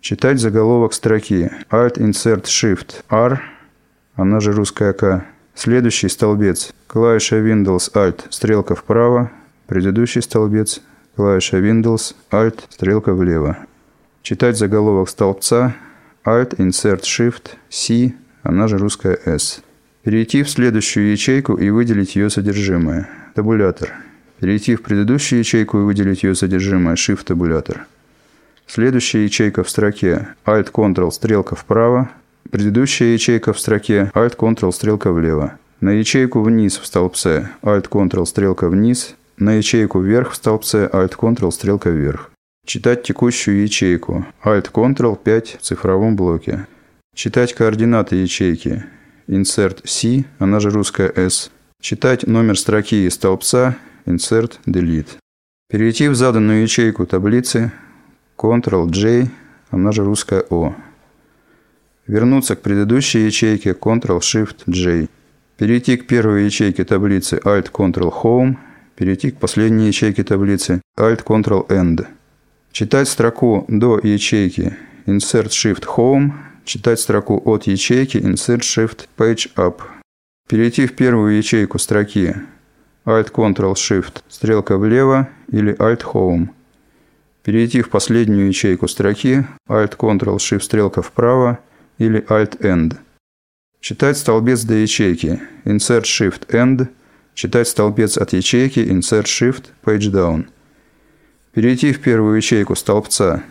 Читать 0.00 0.38
заголовок 0.38 0.92
строки 0.92 1.50
Alt 1.70 1.94
Insert 1.94 2.44
Shift 2.44 3.02
R, 3.10 3.42
она 4.18 4.40
же 4.40 4.52
русская 4.52 4.92
К. 4.92 5.24
Следующий 5.54 6.08
столбец 6.08 6.72
клавиша 6.88 7.36
Windows 7.36 7.92
Alt, 7.94 8.24
стрелка 8.30 8.74
вправо. 8.74 9.30
Предыдущий 9.68 10.22
столбец 10.22 10.82
клавиша 11.14 11.58
Windows 11.58 12.16
Alt, 12.32 12.64
стрелка 12.68 13.14
влево. 13.14 13.58
Читать 14.22 14.58
заголовок 14.58 15.08
столбца 15.08 15.76
Alt 16.24 16.56
Insert 16.56 17.02
Shift 17.02 17.50
C, 17.70 18.12
она 18.42 18.66
же 18.66 18.78
русская 18.78 19.16
S. 19.24 19.62
Перейти 20.02 20.42
в 20.42 20.50
следующую 20.50 21.12
ячейку 21.12 21.54
и 21.54 21.70
выделить 21.70 22.16
ее 22.16 22.28
содержимое. 22.28 23.08
Табулятор. 23.34 23.90
Перейти 24.40 24.74
в 24.74 24.82
предыдущую 24.82 25.38
ячейку 25.38 25.78
и 25.78 25.82
выделить 25.82 26.24
ее 26.24 26.34
содержимое. 26.34 26.96
Shift 26.96 27.24
табулятор. 27.24 27.86
Следующая 28.66 29.22
ячейка 29.24 29.62
в 29.62 29.70
строке 29.70 30.28
Alt-Ctrl 30.44 31.12
стрелка 31.12 31.54
вправо. 31.54 32.10
Предыдущая 32.50 33.12
ячейка 33.12 33.52
в 33.52 33.60
строке 33.60 34.10
Alt-Ctrl 34.14 34.72
стрелка 34.72 35.12
влево. 35.12 35.58
На 35.80 35.90
ячейку 35.90 36.40
вниз 36.40 36.78
в 36.78 36.86
столбце 36.86 37.50
Alt-Ctrl 37.62 38.24
стрелка 38.24 38.68
вниз. 38.70 39.16
На 39.36 39.54
ячейку 39.54 40.00
вверх 40.00 40.32
в 40.32 40.36
столбце 40.36 40.88
Alt-Ctrl 40.90 41.50
стрелка 41.50 41.90
вверх. 41.90 42.30
Читать 42.64 43.02
текущую 43.02 43.62
ячейку 43.62 44.26
Alt-Ctrl 44.42 45.18
5 45.22 45.58
в 45.60 45.62
цифровом 45.62 46.16
блоке. 46.16 46.66
Читать 47.14 47.52
координаты 47.52 48.16
ячейки 48.16 48.84
Insert 49.26 49.86
C, 49.86 50.24
она 50.38 50.58
же 50.58 50.70
русская 50.70 51.12
S. 51.14 51.50
Читать 51.82 52.26
номер 52.26 52.58
строки 52.58 53.06
из 53.06 53.14
столбца 53.14 53.76
Insert 54.06 54.54
Delete. 54.66 55.18
Перейти 55.68 56.08
в 56.08 56.14
заданную 56.14 56.62
ячейку 56.62 57.04
таблицы 57.04 57.72
Ctrl-J, 58.38 59.28
она 59.70 59.92
же 59.92 60.02
русская 60.02 60.44
O. 60.48 60.74
Вернуться 62.08 62.56
к 62.56 62.62
предыдущей 62.62 63.26
ячейке 63.26 63.72
Ctrl-Shift-J. 63.72 65.08
Перейти 65.58 65.98
к 65.98 66.06
первой 66.06 66.46
ячейке 66.46 66.84
таблицы 66.84 67.36
Alt-Ctrl-Home. 67.44 68.56
Перейти 68.96 69.30
к 69.30 69.36
последней 69.36 69.88
ячейке 69.88 70.24
таблицы 70.24 70.80
Alt-Ctrl-End. 70.98 72.06
Читать 72.72 73.08
строку 73.08 73.66
до 73.68 74.00
ячейки 74.02 74.74
Insert-Shift-Home. 75.06 76.32
Читать 76.64 76.98
строку 76.98 77.42
от 77.44 77.66
ячейки 77.66 78.16
Insert-Shift-Page-Up. 78.16 79.82
Перейти 80.48 80.86
в 80.86 80.94
первую 80.94 81.36
ячейку 81.36 81.78
строки 81.78 82.36
Alt-Ctrl-Shift, 83.04 84.22
стрелка 84.28 84.78
влево 84.78 85.28
или 85.48 85.74
Alt-Home. 85.74 86.48
Перейти 87.42 87.82
в 87.82 87.90
последнюю 87.90 88.48
ячейку 88.48 88.88
строки 88.88 89.46
Alt-Ctrl-Shift 89.68 90.60
стрелка 90.60 91.02
вправо 91.02 91.58
или 91.98 92.24
Alt-End. 92.28 92.96
Читать 93.80 94.18
столбец 94.18 94.62
до 94.64 94.74
ячейки 94.74 95.40
Insert-Shift-End. 95.64 96.88
Читать 97.34 97.68
столбец 97.68 98.16
от 98.16 98.32
ячейки 98.32 98.80
Insert-Shift 98.80 99.64
Page 99.84 100.10
Down. 100.10 100.46
Перейти 101.52 101.92
в 101.92 102.00
первую 102.00 102.36
ячейку 102.36 102.74
столбца 102.74 103.42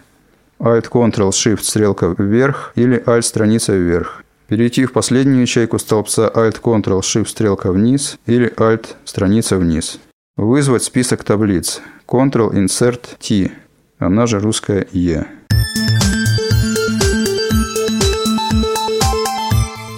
Alt-Ctrl-Shift 0.60 1.62
стрелка 1.62 2.16
вверх 2.18 2.74
или 2.76 2.98
Alt-страница 3.06 3.74
вверх. 3.76 4.24
Перейти 4.48 4.86
в 4.86 4.94
последнюю 4.94 5.42
ячейку 5.42 5.78
столбца 5.80 6.32
Alt-Ctrl-Shift 6.34 7.28
стрелка 7.28 7.72
вниз 7.72 8.18
или 8.26 8.48
Alt-страница 8.56 9.58
вниз. 9.58 10.00
Вызвать 10.38 10.84
список 10.84 11.24
таблиц 11.24 11.82
Ctrl-Insert-T 12.08 13.52
она 14.00 14.28
же 14.28 14.40
русская 14.40 14.88
Е. 14.92 15.26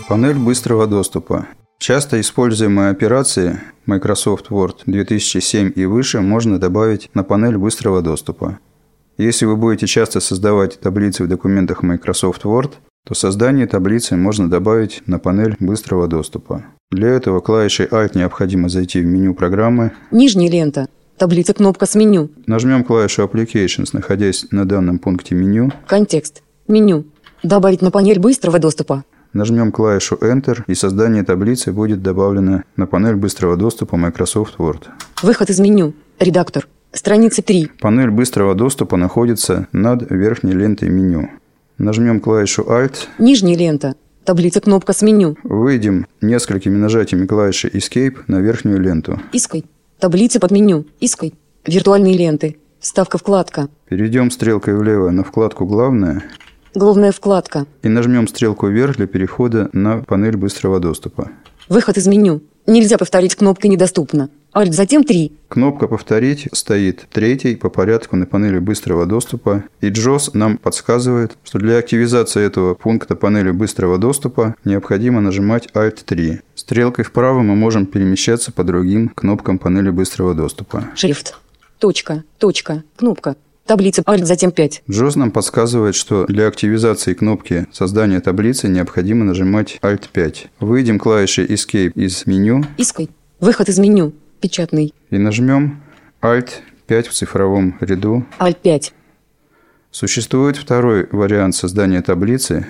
Панель 0.10 0.39
быстрого 0.39 0.88
доступа. 0.88 1.46
Часто 1.78 2.20
используемые 2.20 2.89
операции 2.89 3.60
Microsoft 3.86 4.48
Word 4.50 4.78
2007 4.88 5.74
и 5.75 5.86
выше 5.86 6.22
можно 6.22 6.58
добавить 6.58 7.12
на 7.13 7.24
панель 7.24 7.60
быстрого 7.60 8.01
доступа. 8.01 8.58
Если 9.20 9.46
вы 9.46 9.56
будете 9.56 9.86
часто 9.86 10.20
создавать 10.20 10.80
таблицы 10.80 11.24
в 11.24 11.28
документах 11.28 11.84
Microsoft 11.84 12.44
Word, 12.44 12.72
то 13.08 13.13
создание 13.13 13.68
таблицы 13.68 14.16
можно 14.16 14.50
добавить 14.50 15.04
на 15.06 15.20
панель 15.20 15.56
быстрого 15.60 16.08
доступа. 16.08 16.66
Для 16.89 17.10
этого 17.10 17.39
клавишей 17.39 17.86
Alt 17.86 18.18
необходимо 18.18 18.68
зайти 18.68 19.01
в 19.01 19.06
меню 19.06 19.36
программы. 19.36 19.92
Нижняя 20.10 20.50
лента. 20.50 20.88
Таблица 21.20 21.54
кнопка 21.54 21.86
с 21.86 21.94
меню. 21.94 22.32
Нажмем 22.48 22.84
клавишу 22.84 23.22
Applications, 23.22 23.89
находясь 23.94 24.48
на 24.50 24.66
данном 24.66 24.98
пункте 24.98 25.36
меню. 25.36 25.72
Контекст. 25.86 26.42
Меню. 26.68 27.06
Добавить 27.44 27.84
на 27.84 27.92
панель 27.92 28.20
быстрого 28.20 28.58
доступа. 28.58 29.04
Нажмем 29.33 29.71
клавишу 29.71 30.15
Enter, 30.15 30.63
и 30.65 30.74
создание 30.74 31.24
таблицы 31.24 31.71
будет 31.71 32.01
добавлено 32.01 32.63
на 32.75 32.88
панель 32.88 33.15
быстрого 33.15 33.57
доступа 33.57 33.95
Microsoft 33.95 34.57
Word. 34.57 34.88
Выход 35.21 35.50
из 35.50 35.59
меню. 35.59 35.93
Редактор. 36.19 36.67
Страница 36.91 37.43
3. 37.43 37.71
Панель 37.79 38.09
быстрого 38.09 38.55
доступа 38.55 38.98
находится 38.98 39.67
над 39.71 40.09
верхней 40.09 40.53
лентой 40.53 40.89
меню. 40.89 41.29
Нажмем 41.77 42.19
клавишу 42.19 42.63
Alt. 42.63 43.07
Нижняя 43.19 43.55
лента. 43.55 43.95
Таблица 44.25 44.62
кнопка 44.62 44.93
с 44.93 45.01
меню. 45.03 45.38
Выйдем 45.43 46.07
несколькими 46.21 46.77
нажатиями 46.77 47.27
клавиши 47.27 47.67
Escape 47.67 48.17
на 48.27 48.39
верхнюю 48.39 48.79
ленту. 48.79 49.19
Искай. 49.31 49.65
Таблица 50.00 50.39
под 50.39 50.51
меню. 50.51 50.86
Искай. 51.00 51.33
Виртуальные 51.65 52.17
ленты. 52.17 52.57
Вставка 52.79 53.17
вкладка. 53.17 53.69
Перейдем 53.89 54.31
стрелкой 54.31 54.75
влево 54.75 55.09
на 55.12 55.24
вкладку 55.24 55.65
«Главное» 55.65 56.24
Главная 56.76 57.12
вкладка. 57.12 57.66
и 57.82 57.90
нажмем 57.90 58.28
стрелку 58.28 58.68
вверх 58.68 58.98
для 58.98 59.08
перехода 59.08 59.70
на 59.74 60.00
панель 60.00 60.38
быстрого 60.38 60.80
доступа. 60.80 61.32
Выход 61.68 61.98
из 61.98 62.08
меню. 62.08 62.42
Нельзя 62.68 62.98
повторить 62.98 63.36
кнопкой 63.36 63.70
«Недоступно». 63.72 64.30
Alt, 64.54 64.72
затем 64.72 65.04
3. 65.04 65.32
Кнопка 65.48 65.88
«Повторить» 65.88 66.48
стоит 66.54 67.08
третьей 67.12 67.56
по 67.56 67.70
порядку 67.70 68.16
на 68.16 68.26
панели 68.26 68.60
быстрого 68.60 69.06
доступа, 69.06 69.64
и 69.82 69.90
JOS 69.90 70.32
нам 70.34 70.58
подсказывает, 70.58 71.38
что 71.44 71.60
для 71.60 71.78
активизации 71.78 72.44
этого 72.44 72.74
пункта 72.76 73.16
панели 73.16 73.52
быстрого 73.52 73.98
доступа 73.98 74.56
необходимо 74.66 75.22
нажимать 75.22 75.70
Alt-3. 75.74 76.42
Стрелкой 76.56 77.06
вправо 77.06 77.42
мы 77.42 77.56
можем 77.56 77.86
перемещаться 77.86 78.52
по 78.52 78.64
другим 78.64 79.10
кнопкам 79.10 79.58
панели 79.60 79.90
быстрого 79.90 80.34
доступа. 80.34 80.86
Шрифт. 80.96 81.38
Точка. 81.80 82.24
Точка. 82.40 82.84
Кнопка. 82.98 83.36
Таблица 83.66 84.01
Alt, 84.01 84.25
затем 84.25 84.51
5. 84.51 84.84
JOS 84.88 85.18
нам 85.18 85.32
подсказывает, 85.32 85.94
что 85.96 86.25
для 86.25 86.48
активизации 86.48 87.13
кнопки 87.13 87.68
создания 87.72 88.20
таблицы 88.20 88.68
необходимо 88.68 89.24
нажимать 89.25 89.78
Alt-5. 89.84 90.48
Выйдем 90.60 90.98
клавишей 90.98 91.46
Escape 91.46 91.92
из 91.94 92.25
меню 92.25 92.63
Искай. 92.78 93.10
Выход 93.39 93.70
из 93.70 93.78
меню. 93.78 94.13
Печатный. 94.42 94.94
и 95.12 95.18
нажмем 95.18 95.82
Alt-5 96.22 97.10
в 97.10 97.13
цифровом 97.13 97.78
ряду 97.82 98.25
Alt 98.39 98.58
5. 98.63 98.94
Существует 99.92 100.56
второй 100.58 101.08
вариант 101.12 101.56
создания 101.56 102.01
таблицы. 102.01 102.66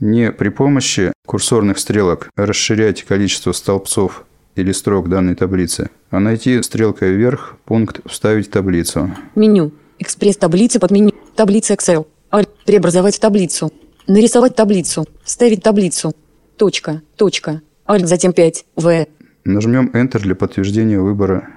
Не 0.00 0.32
при 0.32 0.48
помощи 0.48 1.12
курсорных 1.26 1.78
стрелок 1.78 2.28
расширять 2.36 3.04
количество 3.04 3.52
столбцов 3.52 4.24
или 4.56 4.72
строк 4.72 5.08
данной 5.08 5.34
таблицы, 5.34 5.90
а 6.10 6.18
найти 6.20 6.60
стрелкой 6.62 7.12
вверх 7.12 7.56
пункт 7.66 8.00
«Вставить 8.06 8.50
таблицу». 8.50 9.14
Меню. 9.34 9.72
Экспресс-таблица 10.00 10.80
под 10.80 10.90
меню. 10.90 11.12
Таблица 11.36 11.74
Excel. 11.74 12.06
Alt. 12.32 12.48
Преобразовать 12.64 13.16
в 13.16 13.20
таблицу. 13.20 13.70
Нарисовать 14.06 14.56
таблицу. 14.56 15.06
Вставить 15.22 15.62
таблицу. 15.62 16.16
Точка. 16.56 17.02
Точка. 17.16 17.60
Alt, 17.86 18.06
затем 18.06 18.32
5. 18.32 18.64
В. 18.76 19.06
Нажмем 19.44 19.90
Enter 19.92 20.18
для 20.18 20.34
подтверждения 20.34 20.98
выбора. 20.98 21.50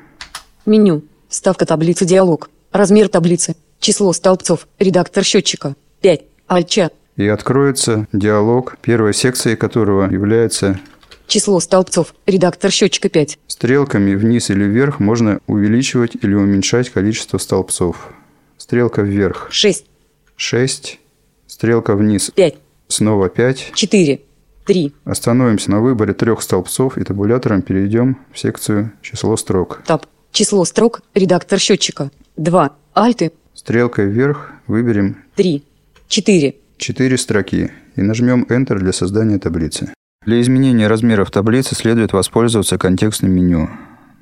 Меню. 0.65 1.03
Вставка 1.29 1.65
таблицы 1.65 2.05
диалог. 2.05 2.49
Размер 2.73 3.07
таблицы. 3.07 3.55
Число 3.79 4.11
столбцов. 4.11 4.67
Редактор 4.77 5.23
счетчика. 5.23 5.75
5. 6.01 6.21
Alt-чат. 6.49 6.93
И 7.15 7.27
откроется 7.27 8.07
диалог, 8.11 8.77
первой 8.81 9.13
секцией 9.13 9.55
которого 9.55 10.11
является 10.11 10.79
Число 11.27 11.59
столбцов. 11.61 12.13
Редактор 12.25 12.71
счетчика 12.71 13.07
5. 13.07 13.39
стрелками 13.47 14.15
вниз 14.15 14.49
или 14.49 14.65
вверх 14.65 14.99
можно 14.99 15.39
увеличивать 15.47 16.17
или 16.21 16.33
уменьшать 16.33 16.89
количество 16.89 17.37
столбцов. 17.37 18.09
Стрелка 18.63 19.01
вверх 19.01 19.47
6. 19.51 19.85
6, 20.37 20.99
стрелка 21.47 21.97
вниз 21.97 22.31
5. 22.33 22.55
снова 22.87 23.27
5, 23.27 23.71
4. 23.75 24.21
3. 24.65 24.93
Остановимся 25.03 25.69
на 25.69 25.81
выборе 25.81 26.13
трех 26.13 26.41
столбцов 26.41 26.97
и 26.97 27.03
табулятором 27.03 27.61
перейдем 27.61 28.19
в 28.31 28.39
секцию 28.39 28.93
«Число 29.01 29.35
строк». 29.35 29.81
Таб. 29.85 30.05
Число 30.31 30.63
строк. 30.63 31.01
Редактор 31.13 31.59
счетчика. 31.59 32.09
2. 32.37 32.73
Альты. 32.93 33.33
Стрелкой 33.53 34.07
вверх 34.07 34.51
выберем 34.67 35.17
3. 35.35 35.61
4. 36.07 36.55
4 36.77 37.17
строки 37.17 37.69
и 37.97 38.01
нажмем 38.01 38.45
Enter 38.49 38.77
для 38.77 38.93
создания 38.93 39.39
таблицы. 39.39 39.93
Для 40.25 40.39
изменения 40.39 40.87
размеров 40.87 41.31
таблицы 41.31 41.75
следует 41.75 42.13
воспользоваться 42.13 42.77
контекстным 42.77 43.33
меню. 43.33 43.69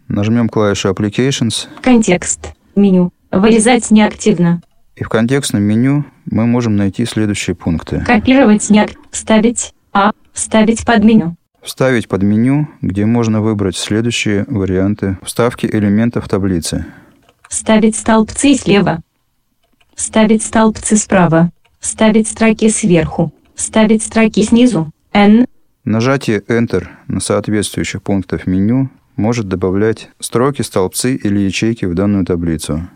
Нажмем 0.08 0.50
клавишу 0.50 0.90
Applications 0.90 1.68
Контекст. 1.84 2.54
Меню. 2.74 3.14
Вырезать 3.32 3.92
неактивно. 3.92 4.62
И 4.96 5.04
в 5.04 5.10
контекстном 5.10 5.64
меню 5.64 6.06
мы 6.30 6.46
можем 6.46 6.76
найти 6.76 7.06
следующие 7.06 7.56
пункты. 7.56 8.04
Копировать 8.06 8.70
нет. 8.70 8.94
Вставить. 9.10 9.74
А. 9.94 10.12
Вставить 10.34 10.86
под 10.86 11.04
меню. 11.04 11.36
Вставить 11.62 12.08
под 12.08 12.24
меню, 12.24 12.68
где 12.82 13.06
можно 13.06 13.42
выбрать 13.42 13.78
следующие 13.78 14.46
варианты 14.48 15.18
вставки 15.24 15.66
элементов 15.66 16.28
таблицы. 16.28 16.86
Вставить 17.48 17.96
столбцы 17.96 18.56
слева. 18.56 19.02
Вставить 19.96 20.44
столбцы 20.44 20.98
справа. 20.98 21.52
Вставить 21.80 22.28
строки 22.28 22.70
сверху. 22.70 23.34
Вставить 23.56 24.04
строки 24.04 24.44
снизу. 24.44 24.92
N. 25.14 25.46
Нажатие 25.84 26.40
Enter 26.48 26.88
на 27.08 27.20
соответствующих 27.20 28.02
пунктах 28.02 28.48
меню 28.48 28.90
может 29.16 29.48
добавлять 29.48 30.10
строки, 30.20 30.62
столбцы 30.62 31.16
или 31.16 31.40
ячейки 31.40 31.86
в 31.86 31.94
данную 31.94 32.26
таблицу. 32.26 32.88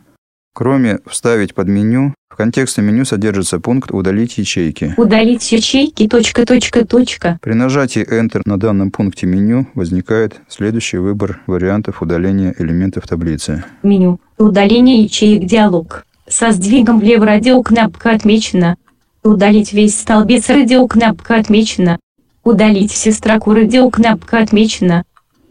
Кроме 0.56 1.00
«Вставить 1.06 1.54
под 1.54 1.68
меню», 1.68 2.14
в 2.30 2.38
контексте 2.38 2.82
меню 2.82 3.04
содержится 3.04 3.60
пункт 3.60 3.92
«Удалить 3.92 4.38
ячейки». 4.38 4.94
Удалить 4.96 5.52
ячейки. 5.52 6.08
Точка, 6.08 6.46
точка, 6.46 6.86
точка. 6.86 7.40
При 7.42 7.52
нажатии 7.56 8.02
Enter 8.02 8.42
на 8.46 8.58
данном 8.58 8.90
пункте 8.90 9.28
меню 9.28 9.68
возникает 9.76 10.40
следующий 10.48 10.98
выбор 10.98 11.42
вариантов 11.46 12.02
удаления 12.02 12.56
элементов 12.58 13.06
таблицы. 13.06 13.66
Меню. 13.84 14.22
Удаление 14.38 15.04
ячеек 15.04 15.44
диалог. 15.44 16.06
Со 16.26 16.52
сдвигом 16.52 17.02
влево 17.02 17.26
радиокнопка 17.26 18.12
отмечена. 18.12 18.78
Удалить 19.24 19.74
весь 19.74 20.00
столбец 20.00 20.48
радиокнопка 20.48 21.36
отмечена. 21.36 22.00
Удалить 22.46 22.94
все 22.94 23.12
строку 23.12 23.54
радиокнопка 23.54 24.38
отмечена. 24.38 25.04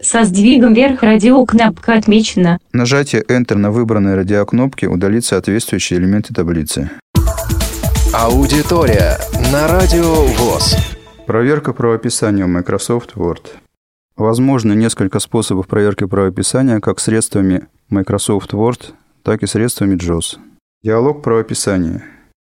Со 0.05 0.25
сдвигом 0.25 0.75
вверх 0.75 1.03
радиокнопка 1.03 1.95
отмечена. 1.95 2.59
Нажатие 2.75 3.23
Enter 3.23 3.55
на 3.55 3.71
выбранной 3.71 4.17
радиокнопке 4.17 4.87
удалит 4.87 5.25
соответствующие 5.25 5.99
элементы 5.99 6.35
таблицы. 6.35 6.91
Аудитория 8.13 9.19
на 9.51 9.67
Радио 9.67 10.27
ВОЗ. 10.27 10.77
Проверка 11.27 11.73
правописания 11.73 12.45
в 12.45 12.49
Microsoft 12.49 13.15
Word. 13.15 13.47
Возможно 14.15 14.75
несколько 14.75 15.21
способов 15.21 15.69
проверки 15.69 16.05
правописания 16.05 16.81
как 16.81 17.01
средствами 17.01 17.67
Microsoft 17.89 18.53
Word, 18.53 18.93
так 19.23 19.43
и 19.43 19.47
средствами 19.47 19.97
JAWS. 19.97 20.37
Диалог 20.83 21.23
правописания. 21.23 22.05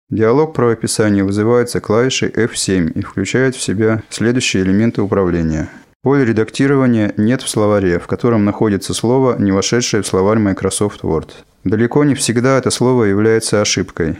Диалог 0.08 0.54
правописания 0.54 1.22
вызывается 1.22 1.80
клавишей 1.80 2.30
F7 2.30 2.92
и 2.92 3.02
включает 3.02 3.56
в 3.56 3.62
себя 3.62 4.02
следующие 4.08 4.62
элементы 4.62 5.02
управления. 5.02 5.68
Поле 6.02 6.24
редактирования 6.24 7.14
нет 7.16 7.42
в 7.42 7.48
словаре, 7.48 8.00
в 8.00 8.08
котором 8.08 8.44
находится 8.44 8.92
слово, 8.92 9.36
не 9.38 9.52
вошедшее 9.52 10.02
в 10.02 10.06
словарь 10.08 10.40
Microsoft 10.40 11.02
Word. 11.02 11.28
Далеко 11.62 12.02
не 12.02 12.16
всегда 12.16 12.58
это 12.58 12.70
слово 12.70 13.04
является 13.04 13.60
ошибкой. 13.60 14.18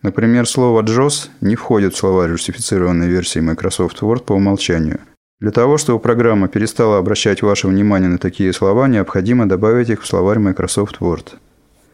Например, 0.00 0.48
слово 0.48 0.80
JOS 0.80 1.28
не 1.42 1.54
входит 1.54 1.92
в 1.92 1.98
словарь 1.98 2.30
русифицированной 2.30 3.08
версии 3.08 3.40
Microsoft 3.40 4.00
Word 4.00 4.22
по 4.22 4.32
умолчанию. 4.32 5.00
Для 5.38 5.50
того, 5.50 5.76
чтобы 5.76 5.98
программа 5.98 6.48
перестала 6.48 6.96
обращать 6.96 7.42
ваше 7.42 7.68
внимание 7.68 8.08
на 8.08 8.16
такие 8.16 8.50
слова, 8.54 8.88
необходимо 8.88 9.46
добавить 9.46 9.90
их 9.90 10.00
в 10.00 10.06
словарь 10.06 10.38
Microsoft 10.38 11.00
Word. 11.00 11.34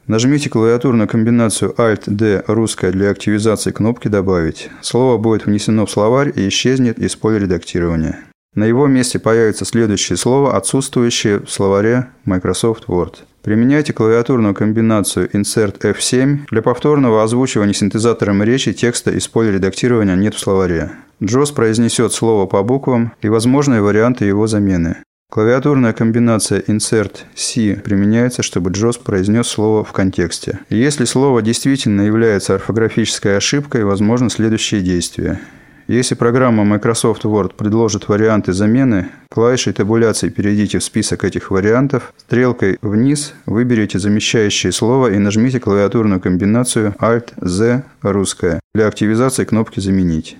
Нажмите 0.06 0.48
клавиатурную 0.48 1.08
комбинацию 1.08 1.74
Alt-D 1.76 2.44
русская 2.46 2.92
для 2.92 3.10
активизации 3.10 3.72
кнопки 3.72 4.06
«Добавить». 4.06 4.70
Слово 4.80 5.18
будет 5.18 5.46
внесено 5.46 5.86
в 5.86 5.90
словарь 5.90 6.32
и 6.36 6.46
исчезнет 6.46 7.00
из 7.00 7.16
поля 7.16 7.40
редактирования. 7.40 8.27
На 8.54 8.64
его 8.64 8.86
месте 8.86 9.18
появится 9.18 9.64
следующее 9.64 10.16
слово, 10.16 10.56
отсутствующее 10.56 11.40
в 11.40 11.50
словаре 11.50 12.08
Microsoft 12.24 12.84
Word. 12.86 13.16
Применяйте 13.42 13.92
клавиатурную 13.92 14.54
комбинацию 14.54 15.30
Insert 15.30 15.80
F7 15.80 16.40
для 16.50 16.60
повторного 16.60 17.22
озвучивания 17.22 17.72
синтезатором 17.72 18.42
речи 18.42 18.72
текста 18.72 19.10
из 19.10 19.28
поля 19.28 19.52
редактирования 19.52 20.16
нет 20.16 20.34
в 20.34 20.38
словаре. 20.38 20.90
JOS 21.20 21.54
произнесет 21.54 22.12
слово 22.12 22.46
по 22.46 22.62
буквам 22.62 23.12
и 23.22 23.28
возможные 23.28 23.80
варианты 23.80 24.24
его 24.24 24.46
замены. 24.46 24.98
Клавиатурная 25.30 25.92
комбинация 25.92 26.60
Insert 26.60 27.16
C 27.34 27.74
применяется, 27.76 28.42
чтобы 28.42 28.70
JOS 28.70 29.02
произнес 29.02 29.46
слово 29.46 29.84
в 29.84 29.92
контексте. 29.92 30.60
Если 30.70 31.04
слово 31.04 31.42
действительно 31.42 32.02
является 32.02 32.54
орфографической 32.54 33.36
ошибкой, 33.36 33.84
возможно 33.84 34.30
следующие 34.30 34.80
действия. 34.80 35.40
Если 35.88 36.14
программа 36.14 36.64
Microsoft 36.64 37.24
Word 37.24 37.54
предложит 37.56 38.08
варианты 38.08 38.52
замены, 38.52 39.08
клавишей 39.30 39.72
табуляции 39.72 40.28
перейдите 40.28 40.80
в 40.80 40.84
список 40.84 41.24
этих 41.24 41.50
вариантов, 41.50 42.12
стрелкой 42.18 42.76
вниз 42.82 43.32
выберите 43.46 43.98
замещающее 43.98 44.70
слово 44.70 45.14
и 45.14 45.18
нажмите 45.18 45.60
клавиатурную 45.60 46.20
комбинацию 46.20 46.94
Alt-Z 47.00 47.84
русская 48.02 48.60
для 48.74 48.86
активизации 48.86 49.46
кнопки 49.46 49.80
«Заменить». 49.80 50.36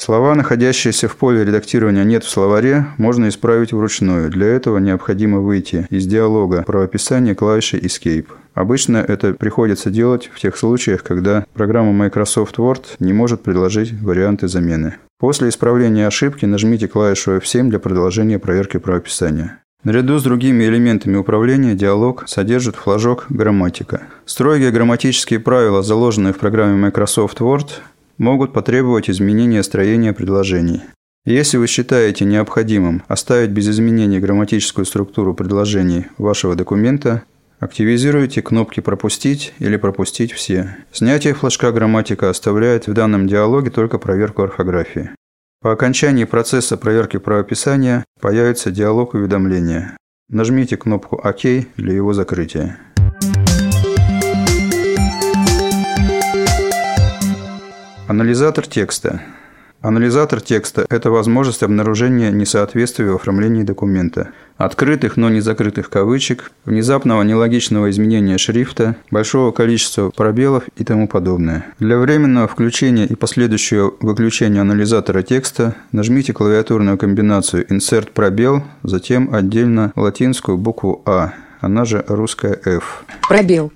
Слова, 0.00 0.34
находящиеся 0.34 1.08
в 1.08 1.16
поле 1.16 1.44
редактирования 1.44 2.04
«нет» 2.04 2.24
в 2.24 2.30
словаре, 2.30 2.86
можно 2.96 3.28
исправить 3.28 3.74
вручную. 3.74 4.30
Для 4.30 4.46
этого 4.46 4.78
необходимо 4.78 5.40
выйти 5.40 5.86
из 5.90 6.06
диалога 6.06 6.62
правописания 6.62 7.34
клавишей 7.34 7.80
Escape. 7.80 8.28
Обычно 8.54 8.96
это 8.96 9.34
приходится 9.34 9.90
делать 9.90 10.30
в 10.32 10.40
тех 10.40 10.56
случаях, 10.56 11.02
когда 11.02 11.44
программа 11.52 11.92
Microsoft 11.92 12.56
Word 12.56 12.84
не 12.98 13.12
может 13.12 13.42
предложить 13.42 13.92
варианты 13.92 14.48
замены. 14.48 14.94
После 15.18 15.50
исправления 15.50 16.06
ошибки 16.06 16.46
нажмите 16.46 16.88
клавишу 16.88 17.36
F7 17.36 17.68
для 17.68 17.78
продолжения 17.78 18.38
проверки 18.38 18.78
правописания. 18.78 19.60
Наряду 19.82 20.18
с 20.18 20.22
другими 20.22 20.64
элементами 20.64 21.16
управления 21.16 21.74
диалог 21.74 22.24
содержит 22.26 22.76
флажок 22.76 23.24
«Грамматика». 23.30 24.02
Строгие 24.26 24.70
грамматические 24.70 25.40
правила, 25.40 25.82
заложенные 25.82 26.34
в 26.34 26.38
программе 26.38 26.76
Microsoft 26.76 27.40
Word, 27.40 27.68
могут 28.20 28.52
потребовать 28.52 29.08
изменения 29.08 29.62
строения 29.62 30.12
предложений. 30.12 30.82
Если 31.24 31.56
вы 31.56 31.66
считаете 31.66 32.26
необходимым 32.26 33.02
оставить 33.08 33.50
без 33.50 33.68
изменений 33.68 34.20
грамматическую 34.20 34.84
структуру 34.84 35.34
предложений 35.34 36.06
вашего 36.18 36.54
документа, 36.54 37.24
активизируйте 37.58 38.42
кнопки 38.42 38.80
«Пропустить» 38.80 39.54
или 39.58 39.76
«Пропустить 39.76 40.32
все». 40.32 40.76
Снятие 40.92 41.34
флажка 41.34 41.72
«Грамматика» 41.72 42.28
оставляет 42.28 42.86
в 42.86 42.92
данном 42.92 43.26
диалоге 43.26 43.70
только 43.70 43.98
проверку 43.98 44.42
орфографии. 44.42 45.10
По 45.62 45.72
окончании 45.72 46.24
процесса 46.24 46.76
проверки 46.76 47.18
правописания 47.18 48.04
появится 48.20 48.70
диалог 48.70 49.14
уведомления. 49.14 49.96
Нажмите 50.28 50.76
кнопку 50.76 51.16
«Ок» 51.16 51.40
для 51.76 51.94
его 51.94 52.12
закрытия. 52.12 52.78
Анализатор 58.10 58.66
текста. 58.66 59.22
Анализатор 59.82 60.40
текста– 60.40 60.84
это 60.90 61.12
возможность 61.12 61.62
обнаружения 61.62 62.32
несоответствий 62.32 63.06
в 63.06 63.14
оформлении 63.14 63.62
документа, 63.62 64.30
открытых, 64.56 65.16
но 65.16 65.28
не 65.28 65.38
закрытых 65.38 65.90
кавычек, 65.90 66.50
внезапного 66.64 67.22
нелогичного 67.22 67.88
изменения 67.88 68.36
шрифта, 68.36 68.96
большого 69.12 69.52
количества 69.52 70.10
пробелов 70.10 70.64
и 70.76 70.82
тому 70.82 71.06
подобное. 71.06 71.66
Для 71.78 71.98
временного 71.98 72.48
включения 72.48 73.06
и 73.06 73.14
последующего 73.14 73.94
выключения 74.00 74.60
анализатора 74.60 75.22
текста 75.22 75.76
нажмите 75.92 76.32
клавиатурную 76.32 76.98
комбинацию 76.98 77.64
Insert 77.68 78.10
пробел, 78.12 78.64
затем 78.82 79.32
отдельно 79.32 79.92
латинскую 79.94 80.58
букву 80.58 81.00
А, 81.06 81.34
она 81.60 81.84
же 81.84 82.04
русская 82.08 82.58
F. 82.64 83.04
Пробел. 83.28 83.70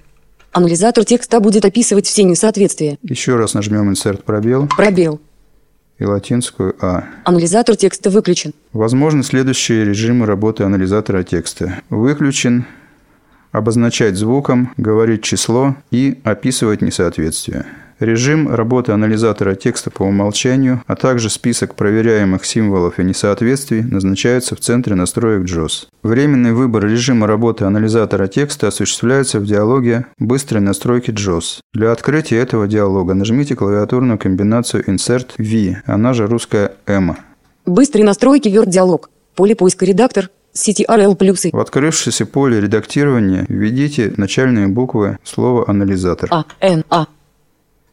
Анализатор 0.54 1.04
текста 1.04 1.40
будет 1.40 1.64
описывать 1.64 2.06
все 2.06 2.22
несоответствия. 2.22 2.96
Еще 3.02 3.34
раз 3.34 3.54
нажмем 3.54 3.90
Insert 3.90 4.22
пробел 4.22 4.68
Пробел. 4.68 5.20
и 5.98 6.04
латинскую 6.04 6.76
А. 6.80 7.04
Анализатор 7.24 7.74
текста 7.74 8.08
выключен. 8.08 8.52
Возможны 8.72 9.24
следующие 9.24 9.84
режимы 9.84 10.26
работы 10.26 10.62
анализатора 10.62 11.24
текста. 11.24 11.80
Выключен, 11.90 12.66
обозначать 13.50 14.14
звуком, 14.14 14.72
говорить 14.76 15.24
число 15.24 15.74
и 15.90 16.20
описывать 16.22 16.82
несоответствие. 16.82 17.66
Режим 18.00 18.52
работы 18.52 18.92
анализатора 18.92 19.54
текста 19.54 19.90
по 19.90 20.02
умолчанию, 20.02 20.82
а 20.86 20.96
также 20.96 21.30
список 21.30 21.74
проверяемых 21.74 22.44
символов 22.44 22.98
и 22.98 23.04
несоответствий 23.04 23.82
назначаются 23.82 24.56
в 24.56 24.60
центре 24.60 24.94
настроек 24.94 25.48
JOS. 25.48 25.86
Временный 26.02 26.52
выбор 26.52 26.86
режима 26.86 27.26
работы 27.26 27.64
анализатора 27.64 28.26
текста 28.26 28.68
осуществляется 28.68 29.38
в 29.40 29.46
диалоге 29.46 30.06
«Быстрой 30.18 30.60
настройки 30.60 31.10
JOS». 31.10 31.60
Для 31.72 31.92
открытия 31.92 32.38
этого 32.38 32.66
диалога 32.66 33.14
нажмите 33.14 33.54
клавиатурную 33.54 34.18
комбинацию 34.18 34.84
Insert 34.84 35.32
V, 35.38 35.82
она 35.86 36.12
же 36.14 36.26
русская 36.26 36.72
«Эма». 36.86 37.18
Быстрые 37.66 38.04
настройки 38.04 38.48
Word 38.48 38.68
диалог. 38.68 39.08
Поле 39.34 39.56
поиска 39.56 39.86
редактор. 39.86 40.30
CTRL 40.54 41.16
плюсы. 41.16 41.50
В 41.52 41.58
открывшееся 41.58 42.26
поле 42.26 42.60
редактирования 42.60 43.44
введите 43.48 44.12
начальные 44.16 44.68
буквы 44.68 45.18
слова 45.24 45.64
«анализатор». 45.66 46.28
А. 46.30 46.44
Н. 46.60 46.84
А. 46.90 47.06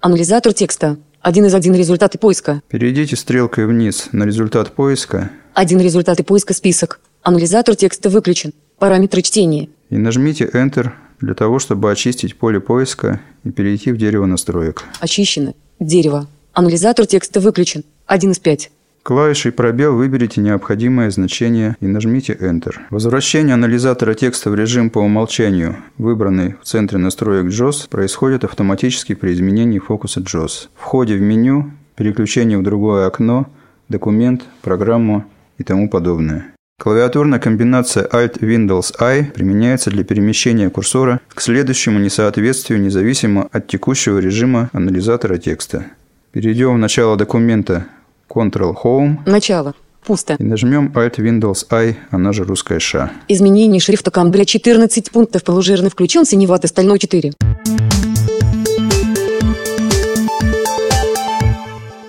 Анализатор 0.03 0.51
текста. 0.51 0.97
Один 1.21 1.45
из 1.45 1.53
один 1.53 1.75
результаты 1.75 2.17
поиска. 2.17 2.63
Перейдите 2.69 3.15
стрелкой 3.15 3.67
вниз 3.67 4.09
на 4.11 4.23
результат 4.23 4.71
поиска 4.71 5.29
Один 5.53 5.79
результаты 5.79 6.23
поиска 6.23 6.55
список. 6.55 6.99
Анализатор 7.21 7.75
текста 7.75 8.09
выключен. 8.09 8.51
Параметры 8.79 9.21
чтения. 9.21 9.69
и 9.91 9.97
нажмите 9.97 10.45
Enter 10.45 10.89
для 11.19 11.35
того, 11.35 11.59
чтобы 11.59 11.91
очистить 11.91 12.35
поле 12.35 12.59
поиска 12.59 13.21
и 13.43 13.51
перейти 13.51 13.91
в 13.91 13.97
дерево 13.97 14.25
настроек. 14.25 14.83
Очищено. 14.99 15.53
Дерево. 15.79 16.25
Анализатор 16.53 17.05
текста 17.05 17.39
выключен. 17.39 17.83
1 18.07 18.31
из 18.31 18.39
5. 18.39 18.71
Клавишей 19.03 19.51
пробел 19.51 19.95
выберите 19.95 20.41
необходимое 20.41 21.09
значение 21.09 21.75
и 21.79 21.87
нажмите 21.87 22.33
Enter. 22.33 22.75
Возвращение 22.91 23.55
анализатора 23.55 24.13
текста 24.13 24.51
в 24.51 24.55
режим 24.55 24.91
по 24.91 24.99
умолчанию, 24.99 25.77
выбранный 25.97 26.55
в 26.61 26.65
центре 26.65 26.99
настроек 26.99 27.47
JOS, 27.47 27.89
происходит 27.89 28.43
автоматически 28.43 29.15
при 29.15 29.33
изменении 29.33 29.79
фокуса 29.79 30.19
JOS. 30.19 30.67
В 30.75 30.81
входе 30.81 31.15
в 31.15 31.21
меню, 31.21 31.71
переключение 31.95 32.59
в 32.59 32.63
другое 32.63 33.07
окно, 33.07 33.47
документ, 33.89 34.43
программу 34.61 35.25
и 35.57 35.63
тому 35.63 35.89
подобное. 35.89 36.53
Клавиатурная 36.79 37.39
комбинация 37.39 38.07
Alt-Windows-I 38.07 39.31
применяется 39.33 39.89
для 39.89 40.03
перемещения 40.03 40.69
курсора 40.69 41.19
к 41.27 41.41
следующему 41.41 41.99
несоответствию 41.99 42.79
независимо 42.79 43.49
от 43.51 43.67
текущего 43.67 44.19
режима 44.19 44.69
анализатора 44.73 45.37
текста. 45.37 45.85
Перейдем 46.31 46.75
в 46.75 46.77
начало 46.77 47.17
документа 47.17 47.87
Ctrl-Home 48.33 49.19
Начало. 49.25 49.75
Пусто. 50.05 50.35
и 50.39 50.43
нажмем 50.43 50.91
Alt-Windows-I, 50.95 51.95
она 52.09 52.33
же 52.33 52.43
русская 52.43 52.79
ша. 52.79 53.11
Изменение 53.27 53.79
шрифта 53.79 54.09
Камбрия 54.09 54.45
14 54.45 55.11
пунктов 55.11 55.43
полужирно 55.43 55.89
включен 55.91 56.25
синеватый 56.25 56.69
стальной 56.69 56.97
4. 56.97 57.33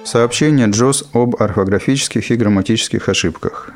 Сообщение 0.04 0.68
JOS 0.68 1.06
об 1.12 1.36
орфографических 1.42 2.30
и 2.30 2.36
грамматических 2.36 3.08
ошибках. 3.08 3.72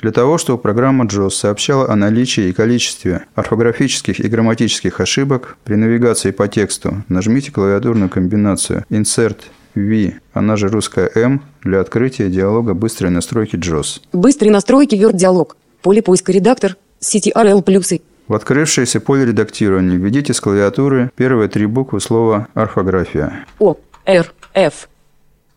Для 0.00 0.10
того, 0.10 0.36
чтобы 0.36 0.60
программа 0.60 1.04
JOS 1.04 1.30
сообщала 1.30 1.88
о 1.90 1.94
наличии 1.94 2.48
и 2.48 2.52
количестве 2.52 3.26
орфографических 3.34 4.18
и 4.18 4.28
грамматических 4.28 4.98
ошибок, 5.00 5.56
при 5.64 5.76
навигации 5.76 6.32
по 6.32 6.48
тексту 6.48 7.04
нажмите 7.08 7.52
клавиатурную 7.52 8.10
комбинацию 8.10 8.84
Insert 8.90 9.38
V, 9.74 10.14
она 10.32 10.56
же 10.56 10.68
русская 10.68 11.10
M, 11.14 11.42
для 11.62 11.80
открытия 11.80 12.28
диалога 12.28 12.74
быстрой 12.74 13.10
настройки 13.10 13.56
JOS. 13.56 14.00
Быстрые 14.12 14.52
настройки 14.52 14.94
Word 14.94 15.14
диалог. 15.14 15.56
Поле 15.82 16.02
поиска 16.02 16.32
редактор. 16.32 16.76
CTRL 17.00 17.62
плюсы. 17.62 18.00
В 18.28 18.34
открывшееся 18.34 19.00
поле 19.00 19.26
редактирования 19.26 19.96
введите 19.96 20.32
с 20.32 20.40
клавиатуры 20.40 21.10
первые 21.16 21.48
три 21.48 21.66
буквы 21.66 22.00
слова 22.00 22.48
«орфография». 22.54 23.44
О. 23.58 23.76
Р. 24.04 24.32
Ф. 24.54 24.88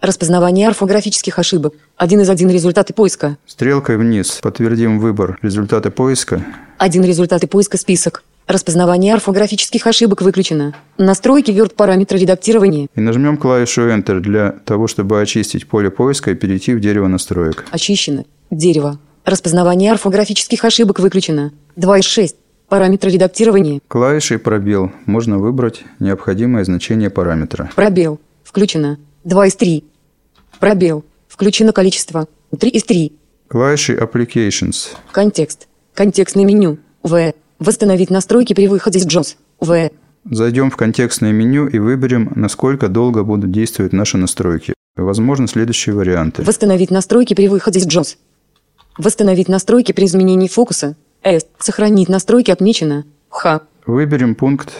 Распознавание 0.01 0.67
орфографических 0.67 1.39
ошибок. 1.39 1.73
Один 1.97 2.21
из 2.21 2.30
один 2.30 2.49
результаты 2.49 2.93
поиска. 2.93 3.38
Стрелкой 3.45 3.97
вниз 3.97 4.39
подтвердим 4.41 4.99
выбор 4.99 5.38
результата 5.41 5.89
поиска 5.89 6.43
Один 6.78 7.04
результаты 7.04 7.47
поиска 7.47 7.78
список. 7.78 8.23
Распознавание 8.47 9.15
орфографических 9.15 9.88
ошибок 9.88 10.21
выключено. 10.21 10.75
Настройки 10.99 11.49
Word 11.49 11.73
параметра 11.73 12.17
редактирования. 12.17 12.88
и 12.93 13.01
нажмем 13.01 13.38
клавишу 13.38 13.81
Enter 13.89 14.19
для 14.19 14.51
того, 14.65 14.86
чтобы 14.88 15.19
очистить 15.19 15.67
поле 15.67 15.89
поиска 15.89 16.29
и 16.31 16.36
перейти 16.36 16.75
в 16.75 16.79
дерево 16.79 17.08
настроек. 17.08 17.65
Очищено. 17.71 18.25
Дерево. 18.51 18.99
Распознавание 19.25 19.91
орфографических 19.91 20.63
ошибок 20.63 20.99
выключено. 20.99 21.53
2 21.75 21.99
из 21.99 22.05
6. 22.05 22.36
Параметры 22.69 23.10
редактирования. 23.10 23.79
Клавишей 23.88 24.38
пробел 24.38 24.91
можно 25.08 25.39
выбрать 25.39 25.84
необходимое 25.99 26.63
значение 26.65 27.10
параметра. 27.10 27.71
Пробел. 27.75 28.19
Включено. 28.43 28.99
2 29.23 29.47
из 29.47 29.55
3. 29.55 29.84
Пробел. 30.60 31.03
Включено 31.27 31.73
количество. 31.73 32.27
3 32.58 32.69
из 32.69 32.84
3. 32.84 33.12
Клавишей 33.47 33.97
Applications 33.97 34.89
Контекст. 35.12 35.67
Контекстное 35.95 36.45
меню. 36.45 36.77
В. 37.01 37.34
Восстановить 37.60 38.10
настройки 38.10 38.54
при 38.54 38.68
выходе 38.68 39.00
из 39.00 39.08
JOS. 39.08 39.36
В. 39.60 39.89
зайдем 40.30 40.70
в 40.70 40.76
контекстное 40.78 41.32
меню 41.32 41.68
и 41.68 41.80
выберем, 41.80 42.32
насколько 42.36 42.88
долго 42.89 43.24
будут 43.24 43.52
действовать 43.52 43.94
наши 43.94 44.18
настройки. 44.18 44.74
Возможно, 44.96 45.48
следующие 45.48 45.96
варианты. 45.96 46.44
Восстановить 46.44 46.91
настройки 46.91 47.34
при 47.34 47.48
выходе 47.48 47.80
из 47.80 47.88
JOS. 47.88 48.18
Восстановить 48.98 49.48
настройки 49.50 49.91
при 49.91 50.06
изменении 50.06 50.48
фокуса. 50.48 50.96
С. 51.24 51.46
Сохранить 51.60 52.10
настройки 52.10 52.52
отмечено. 52.52 53.06
Х. 53.30 53.62
Выберем 53.86 54.36
пункт 54.36 54.72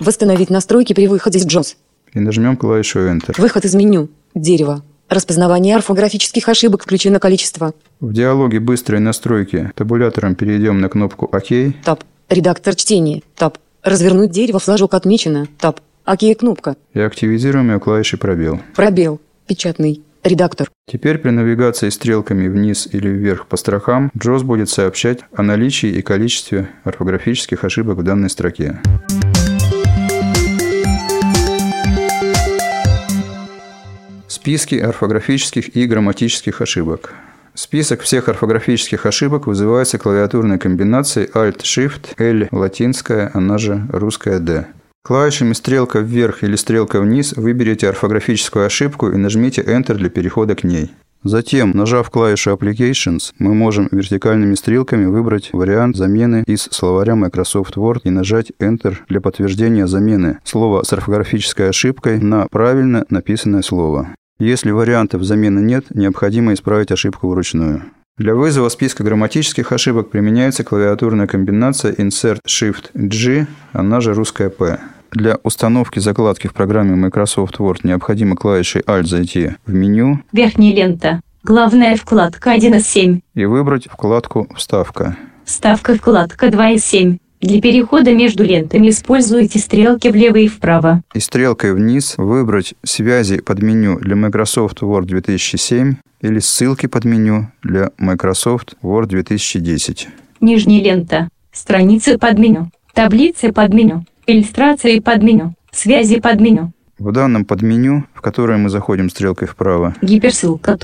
Восстановить 0.00 0.50
настройки 0.50 0.92
при 0.92 1.06
выходе 1.08 1.38
из 1.38 1.46
JOS. 1.46 1.76
и 2.12 2.20
нажмем 2.20 2.56
клавишу 2.56 3.00
Enter. 3.00 3.34
Выход 3.40 3.64
из 3.64 3.74
меню. 3.74 4.08
Дерево. 4.34 4.82
Распознавание 5.08 5.76
орфографических 5.76 6.48
ошибок 6.48 6.82
включено 6.82 7.20
количество. 7.20 7.74
В 8.00 8.12
диалоге 8.12 8.58
«Быстрые 8.58 9.00
настройки» 9.00 9.70
табулятором 9.76 10.34
перейдем 10.34 10.80
на 10.80 10.88
кнопку 10.88 11.26
«Ок». 11.26 11.44
Таб. 11.84 12.02
Редактор 12.28 12.74
чтения. 12.74 13.22
Таб. 13.36 13.58
Развернуть 13.82 14.30
дерево 14.30 14.58
флажок 14.58 14.94
отмечено. 14.94 15.46
Таб. 15.58 15.80
ОК 16.06 16.20
кнопка. 16.38 16.76
и 16.92 17.00
активизируем 17.00 17.70
ее 17.70 17.80
клавишей 17.80 18.18
«Пробел». 18.18 18.60
Пробел. 18.74 19.20
Печатный. 19.46 20.02
Редактор. 20.22 20.70
Теперь 20.90 21.18
при 21.18 21.30
навигации 21.30 21.90
стрелками 21.90 22.48
вниз 22.48 22.88
или 22.90 23.08
вверх 23.08 23.46
по 23.46 23.58
строкам 23.58 24.10
JOS 24.18 24.42
будет 24.42 24.70
сообщать 24.70 25.20
о 25.34 25.42
наличии 25.42 25.90
и 25.90 26.00
количестве 26.00 26.70
орфографических 26.84 27.62
ошибок 27.64 27.98
в 27.98 28.02
данной 28.02 28.30
строке. 28.30 28.80
Списки 34.28 34.76
орфографических 34.76 35.76
и 35.76 35.86
грамматических 35.86 36.60
ошибок. 36.60 37.14
Список 37.56 38.00
всех 38.00 38.28
орфографических 38.28 39.06
ошибок 39.06 39.46
вызывается 39.46 39.96
клавиатурной 39.96 40.58
комбинацией 40.58 41.30
Alt-Shift-L 41.32 42.48
латинская, 42.50 43.30
она 43.32 43.58
же 43.58 43.86
русская 43.90 44.40
D. 44.40 44.66
Клавишами 45.04 45.52
стрелка 45.52 46.00
вверх 46.00 46.42
или 46.42 46.56
стрелка 46.56 47.00
вниз 47.00 47.34
выберите 47.36 47.88
орфографическую 47.88 48.66
ошибку 48.66 49.10
и 49.10 49.16
нажмите 49.16 49.62
Enter 49.62 49.94
для 49.94 50.10
перехода 50.10 50.56
к 50.56 50.64
ней. 50.64 50.90
Затем, 51.22 51.70
нажав 51.74 52.10
клавишу 52.10 52.50
Applications, 52.50 53.32
мы 53.38 53.54
можем 53.54 53.88
вертикальными 53.92 54.56
стрелками 54.56 55.06
выбрать 55.06 55.50
вариант 55.52 55.96
замены 55.96 56.42
из 56.46 56.62
словаря 56.62 57.14
Microsoft 57.14 57.76
Word 57.76 58.00
и 58.04 58.10
нажать 58.10 58.50
Enter 58.60 58.96
для 59.08 59.20
подтверждения 59.20 59.86
замены 59.86 60.38
слова 60.42 60.82
с 60.82 60.92
орфографической 60.92 61.68
ошибкой 61.68 62.18
на 62.18 62.48
правильно 62.50 63.06
написанное 63.10 63.62
слово. 63.62 64.08
Если 64.38 64.70
вариантов 64.72 65.22
замены 65.22 65.60
нет, 65.60 65.86
необходимо 65.90 66.52
исправить 66.54 66.90
ошибку 66.90 67.28
вручную. 67.28 67.84
Для 68.18 68.34
вызова 68.34 68.68
списка 68.68 69.02
грамматических 69.04 69.72
ошибок 69.72 70.10
применяется 70.10 70.64
клавиатурная 70.64 71.26
комбинация 71.26 71.92
Insert-Shift-G, 71.92 73.46
она 73.72 74.00
же 74.00 74.14
русская 74.14 74.50
P. 74.50 74.78
Для 75.10 75.38
установки 75.44 76.00
закладки 76.00 76.48
в 76.48 76.54
программе 76.54 76.96
Microsoft 76.96 77.58
Word 77.58 77.80
необходимо 77.84 78.34
клавишей 78.36 78.82
Alt 78.82 79.04
зайти 79.04 79.52
в 79.66 79.72
меню 79.72 80.20
Верхняя 80.32 80.74
лента. 80.74 81.20
Главная 81.44 81.96
вкладка 81.96 82.52
1 82.52 82.74
из 82.74 82.86
7. 82.88 83.20
и 83.34 83.44
выбрать 83.44 83.86
вкладку 83.86 84.48
«Вставка». 84.56 85.16
Вставка 85.44 85.94
вкладка 85.94 86.50
2 86.50 86.70
из 86.70 86.84
7. 86.84 87.18
Для 87.44 87.60
перехода 87.60 88.14
между 88.14 88.42
лентами 88.42 88.88
используйте 88.88 89.58
стрелки 89.58 90.08
влево 90.08 90.36
и 90.36 90.48
вправо. 90.48 91.02
И 91.12 91.20
стрелкой 91.20 91.74
вниз 91.74 92.14
выбрать 92.16 92.72
связи 92.82 93.38
под 93.38 93.60
меню 93.60 93.98
для 93.98 94.16
Microsoft 94.16 94.80
Word 94.80 95.04
2007 95.04 95.96
или 96.22 96.38
ссылки 96.38 96.86
под 96.86 97.04
меню 97.04 97.48
для 97.62 97.90
Microsoft 97.98 98.76
Word 98.82 99.08
2010. 99.08 100.08
Нижняя 100.40 100.82
лента. 100.82 101.28
Страницы 101.52 102.16
под 102.16 102.38
меню. 102.38 102.70
Таблицы 102.94 103.52
под 103.52 103.74
меню. 103.74 104.06
Иллюстрации 104.26 105.00
под 105.00 105.22
меню. 105.22 105.52
Связи 105.70 106.20
под 106.20 106.40
меню. 106.40 106.72
В 106.98 107.12
данном 107.12 107.44
подменю, 107.44 108.04
в 108.14 108.22
которое 108.22 108.56
мы 108.56 108.70
заходим 108.70 109.10
стрелкой 109.10 109.48
вправо, 109.48 109.94
Гиперссылка. 110.00 110.78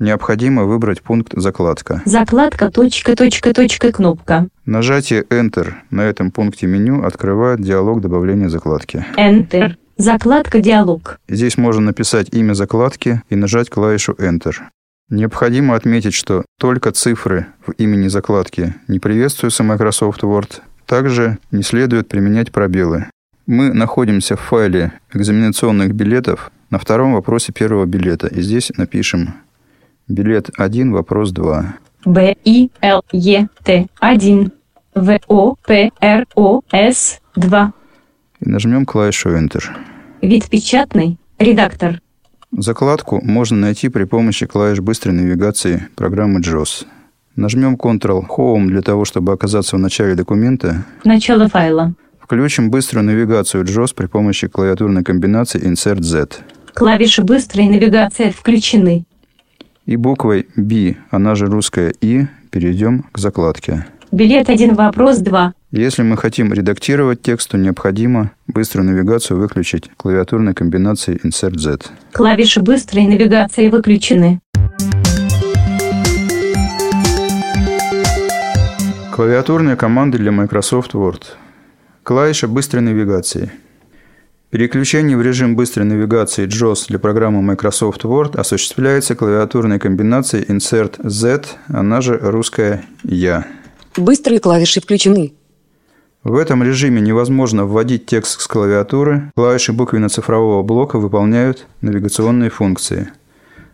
Необходимо 0.00 0.64
выбрать 0.64 1.02
пункт 1.02 1.34
«Закладка». 1.36 2.00
Закладка. 2.06 2.70
Точка. 2.70 3.14
Точка. 3.14 3.52
Точка. 3.52 3.92
Кнопка. 3.92 4.48
Нажатие 4.64 5.22
Enter 5.24 5.74
на 5.90 6.00
этом 6.00 6.30
пункте 6.30 6.66
меню 6.66 7.04
открывает 7.04 7.60
диалог 7.60 8.00
добавления 8.00 8.48
закладки. 8.48 9.04
Enter. 9.18 9.74
Закладка. 9.98 10.60
Диалог. 10.62 11.20
Здесь 11.28 11.58
можно 11.58 11.82
написать 11.82 12.28
имя 12.32 12.54
закладки 12.54 13.22
и 13.28 13.36
нажать 13.36 13.68
клавишу 13.68 14.12
Enter. 14.14 14.54
Необходимо 15.10 15.74
отметить, 15.74 16.14
что 16.14 16.46
только 16.58 16.92
цифры 16.92 17.48
в 17.66 17.72
имени 17.72 18.08
закладки 18.08 18.76
не 18.88 19.00
приветствуются 19.00 19.64
Microsoft 19.64 20.22
Word. 20.22 20.62
Также 20.86 21.36
не 21.50 21.62
следует 21.62 22.08
применять 22.08 22.52
пробелы. 22.52 23.06
Мы 23.46 23.74
находимся 23.74 24.36
в 24.36 24.40
файле 24.40 24.92
экзаменационных 25.12 25.92
билетов 25.92 26.50
на 26.70 26.78
втором 26.78 27.12
вопросе 27.12 27.52
первого 27.52 27.84
билета. 27.84 28.28
И 28.28 28.40
здесь 28.40 28.72
напишем 28.78 29.34
билет 30.10 30.50
1, 30.56 30.92
вопрос 30.92 31.32
2. 31.32 31.74
Б 32.04 32.36
И 32.44 32.70
Л 32.82 33.02
Е 33.12 33.48
Т 33.62 33.86
1. 34.00 34.52
В 34.94 35.18
О 35.28 35.54
П 35.66 35.90
Р 36.00 36.26
О 36.34 36.60
С 36.72 37.20
2. 37.36 37.72
И 38.40 38.48
нажмем 38.48 38.86
клавишу 38.86 39.30
Enter. 39.30 39.64
Вид 40.22 40.48
печатный. 40.48 41.18
Редактор. 41.38 42.00
Закладку 42.52 43.20
можно 43.22 43.56
найти 43.56 43.88
при 43.88 44.04
помощи 44.04 44.46
клавиш 44.46 44.80
быстрой 44.80 45.14
навигации 45.14 45.88
программы 45.94 46.40
JOS. 46.40 46.86
Нажмем 47.36 47.76
Ctrl 47.76 48.24
Home 48.36 48.66
для 48.66 48.82
того, 48.82 49.04
чтобы 49.04 49.32
оказаться 49.32 49.76
в 49.76 49.78
начале 49.78 50.14
документа. 50.14 50.84
Начало 51.04 51.48
файла. 51.48 51.94
Включим 52.18 52.70
быструю 52.70 53.04
навигацию 53.04 53.64
JOS 53.64 53.94
при 53.94 54.06
помощи 54.06 54.48
клавиатурной 54.48 55.04
комбинации 55.04 55.62
Insert 55.62 56.02
Z. 56.02 56.28
Клавиши 56.74 57.22
быстрой 57.22 57.68
навигации 57.68 58.30
включены. 58.30 59.04
И 59.86 59.96
буквой 59.96 60.46
B, 60.56 60.96
она 61.10 61.34
же 61.34 61.46
русская 61.46 61.92
И, 62.00 62.26
перейдем 62.50 63.04
к 63.12 63.18
закладке. 63.18 63.86
Билет 64.12 64.48
1, 64.48 64.74
вопрос 64.74 65.18
2. 65.18 65.54
Если 65.72 66.02
мы 66.02 66.16
хотим 66.16 66.52
редактировать 66.52 67.22
текст, 67.22 67.50
то 67.50 67.58
необходимо 67.58 68.32
быструю 68.48 68.86
навигацию 68.86 69.38
выключить 69.38 69.88
клавиатурной 69.96 70.52
комбинацией 70.52 71.18
Insert 71.24 71.58
Z. 71.58 71.78
Клавиши 72.12 72.60
быстрой 72.60 73.06
навигации 73.06 73.68
выключены. 73.68 74.40
Клавиатурные 79.14 79.76
команды 79.76 80.18
для 80.18 80.32
Microsoft 80.32 80.94
Word. 80.94 81.22
Клавиша 82.02 82.48
быстрой 82.48 82.82
навигации. 82.82 83.52
Переключение 84.50 85.16
в 85.16 85.22
режим 85.22 85.54
быстрой 85.54 85.86
навигации 85.86 86.48
JAWS 86.48 86.86
для 86.88 86.98
программы 86.98 87.40
Microsoft 87.40 88.04
Word 88.04 88.36
осуществляется 88.36 89.14
клавиатурной 89.14 89.78
комбинацией 89.78 90.44
Insert 90.44 90.96
Z, 91.08 91.44
она 91.68 92.00
же 92.00 92.18
русская 92.20 92.84
«Я». 93.04 93.46
Быстрые 93.96 94.40
клавиши 94.40 94.80
включены. 94.80 95.34
В 96.24 96.34
этом 96.36 96.64
режиме 96.64 97.00
невозможно 97.00 97.64
вводить 97.64 98.06
текст 98.06 98.40
с 98.40 98.46
клавиатуры, 98.48 99.30
клавиши 99.36 99.72
буквенно-цифрового 99.72 100.64
блока 100.64 100.98
выполняют 100.98 101.66
навигационные 101.80 102.50
функции. 102.50 103.08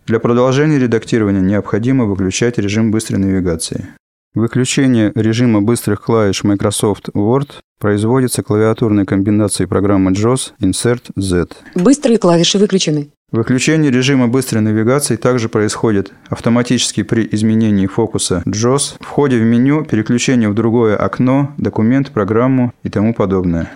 Для 0.07 0.21
продолжения 0.21 0.79
редактирования 0.79 1.41
необходимо 1.41 2.05
выключать 2.05 2.59
режим 2.59 2.91
быстрой 2.91 3.19
навигации. 3.19 3.89
Выключение 4.35 5.11
режима 5.15 5.63
быстрых 5.63 6.03
клавиш 6.03 6.45
Microsoft 6.45 7.09
Word 7.15 7.49
производится 7.79 8.43
клавиатурной 8.43 9.05
комбинацией 9.05 9.69
программы 9.69 10.13
JAWS 10.13 10.53
Insert 10.61 11.03
Z. 11.17 11.49
Быстрые 11.75 12.19
клавиши 12.19 12.59
выключены. 12.59 13.09
Выключение 13.33 13.91
режима 13.91 14.29
быстрой 14.29 14.63
навигации 14.63 15.17
также 15.17 15.49
происходит 15.49 16.13
автоматически 16.29 17.03
при 17.03 17.29
изменении 17.33 17.87
фокуса 17.87 18.43
JAWS, 18.47 18.97
входе 19.01 19.39
в 19.39 19.43
меню, 19.43 19.85
переключение 19.85 20.49
в 20.49 20.55
другое 20.55 20.97
окно, 20.97 21.53
документ, 21.59 22.13
программу 22.13 22.73
и 22.83 22.89
тому 22.89 23.15
подобное. 23.15 23.73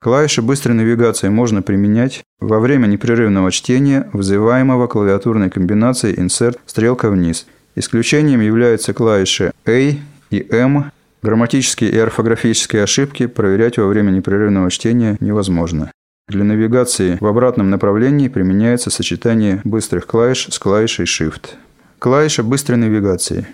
Клавиши 0.00 0.42
быстрой 0.42 0.74
навигации 0.76 1.28
можно 1.28 1.62
применять 1.62 2.22
во 2.40 2.60
время 2.60 2.86
непрерывного 2.86 3.50
чтения, 3.50 4.08
вызываемого 4.12 4.86
клавиатурной 4.86 5.50
комбинацией 5.50 6.14
Insert 6.16 6.58
стрелка 6.66 7.10
вниз– 7.10 7.46
Исключением 7.78 8.40
являются 8.40 8.92
клавиши 8.92 9.52
A 9.64 9.94
и 10.30 10.46
M. 10.50 10.90
Грамматические 11.22 11.90
и 11.90 11.98
орфографические 11.98 12.84
ошибки 12.84 13.26
проверять 13.26 13.78
во 13.78 13.86
время 13.86 14.10
непрерывного 14.10 14.70
чтения 14.70 15.16
невозможно. 15.20 15.90
Для 16.28 16.44
навигации 16.44 17.16
в 17.20 17.26
обратном 17.26 17.70
направлении 17.70 18.28
применяется 18.28 18.90
сочетание 18.90 19.60
быстрых 19.64 20.06
клавиш 20.06 20.48
с 20.50 20.58
клавишей 20.58 21.06
Shift. 21.06 21.54
Клавиша 21.98 22.42
быстрой 22.42 22.78
навигации. 22.78 23.46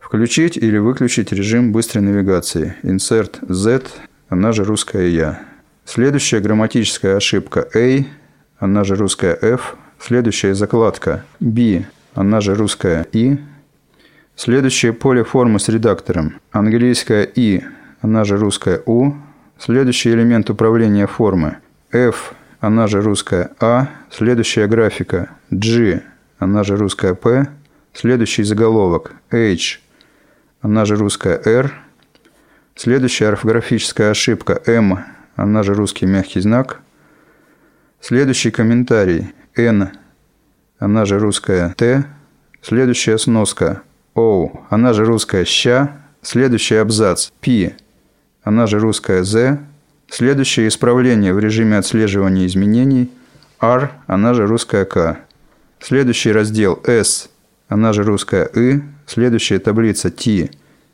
Включить 0.00 0.56
или 0.56 0.78
выключить 0.78 1.30
режим 1.32 1.72
быстрой 1.72 2.02
навигации. 2.02 2.74
Insert 2.82 3.36
Z, 3.52 3.82
она 4.28 4.52
же 4.52 4.64
русская 4.64 5.08
Я. 5.08 5.40
Следующая 5.84 6.40
грамматическая 6.40 7.16
ошибка 7.16 7.68
A, 7.74 8.04
она 8.58 8.84
же 8.84 8.96
русская 8.96 9.38
F. 9.40 9.76
Следующая 10.00 10.54
закладка 10.54 11.24
B, 11.38 11.84
она 12.14 12.40
же 12.40 12.54
русская 12.54 13.06
«и». 13.12 13.38
Следующее 14.36 14.92
поле 14.92 15.22
формы 15.22 15.60
с 15.60 15.68
редактором. 15.68 16.40
Английская 16.50 17.22
«и», 17.22 17.62
она 18.00 18.24
же 18.24 18.36
русская 18.36 18.82
«у». 18.84 19.14
Следующий 19.58 20.10
элемент 20.10 20.50
управления 20.50 21.06
формы. 21.06 21.58
F, 21.92 22.34
она 22.58 22.88
же 22.88 23.00
русская 23.00 23.52
А. 23.60 23.88
Следующая 24.10 24.66
графика. 24.66 25.30
G, 25.50 26.02
она 26.40 26.64
же 26.64 26.76
русская 26.76 27.14
P. 27.14 27.46
Следующий 27.92 28.42
заголовок. 28.42 29.12
H, 29.30 29.80
она 30.60 30.84
же 30.84 30.96
русская 30.96 31.40
R. 31.44 31.72
Следующая 32.74 33.28
орфографическая 33.28 34.10
ошибка. 34.10 34.60
M, 34.66 34.98
она 35.36 35.62
же 35.62 35.74
русский 35.74 36.06
мягкий 36.06 36.40
знак. 36.40 36.80
Следующий 38.00 38.50
комментарий. 38.50 39.32
N, 39.54 39.90
она 40.80 41.04
же 41.04 41.20
русская 41.20 41.72
«Т». 41.76 42.04
Следующая 42.60 43.18
сноска 43.18 43.82
«Оу», 44.14 44.64
она 44.70 44.92
же 44.92 45.04
русская 45.04 45.44
«Ща». 45.44 45.90
Следующий 46.22 46.76
абзац 46.76 47.30
«Пи», 47.40 47.74
она 48.42 48.66
же 48.66 48.78
русская 48.78 49.24
«З». 49.24 49.58
Следующее 50.08 50.68
исправление 50.68 51.34
в 51.34 51.38
режиме 51.38 51.78
отслеживания 51.78 52.46
изменений 52.46 53.10
«Р», 53.60 53.90
она 54.06 54.34
же 54.34 54.46
русская 54.46 54.84
«К». 54.84 55.18
Следующий 55.80 56.32
раздел 56.32 56.80
«С», 56.84 57.28
она 57.68 57.92
же 57.92 58.04
русская 58.04 58.44
«И». 58.44 58.80
Следующая 59.06 59.58
таблица 59.58 60.10
«Т», 60.10 60.50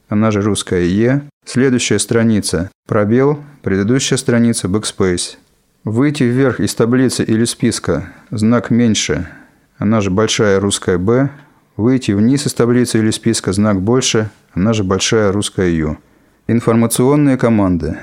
она 0.08 0.30
же 0.30 0.42
русская 0.42 0.84
«Е». 0.84 1.22
Следующая 1.44 1.98
страница 1.98 2.70
«Пробел», 2.86 3.40
предыдущая 3.62 4.16
страница 4.16 4.68
«Backspace». 4.68 5.36
Выйти 5.84 6.24
вверх 6.24 6.60
из 6.60 6.74
таблицы 6.74 7.24
или 7.24 7.44
списка, 7.44 8.12
знак 8.30 8.70
«меньше», 8.70 9.28
она 9.78 10.00
же 10.00 10.10
большая 10.10 10.60
русская 10.60 10.98
«Б», 10.98 11.30
выйти 11.80 12.12
вниз 12.12 12.46
из 12.46 12.54
таблицы 12.54 12.98
или 12.98 13.10
списка 13.10 13.52
знак 13.52 13.80
«больше», 13.80 14.30
она 14.52 14.72
же 14.72 14.84
большая 14.84 15.32
русская 15.32 15.70
«Ю». 15.70 15.98
Информационные 16.46 17.36
команды. 17.36 17.98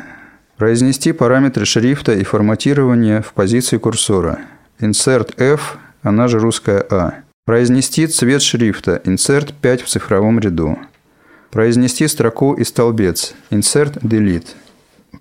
Произнести 0.58 1.12
параметры 1.12 1.66
шрифта 1.66 2.13
и 2.13 2.24
форматирования 2.24 3.22
в 3.22 3.34
позиции 3.34 3.78
курсора. 3.78 4.40
Insert 4.80 5.36
F, 5.38 5.78
она 6.02 6.28
же 6.28 6.40
русская 6.40 6.86
А. 6.90 7.13
Произнести 7.46 8.08
цвет 8.08 8.42
шрифта. 8.42 9.02
Insert 9.06 9.54
5 9.62 9.82
в 9.82 9.88
цифровом 9.88 10.40
ряду. 10.40 10.78
Произнести 11.52 12.08
строку 12.08 12.54
и 12.54 12.63
столбец. 12.63 13.36
Insert 13.52 14.02
Delete. 14.02 14.56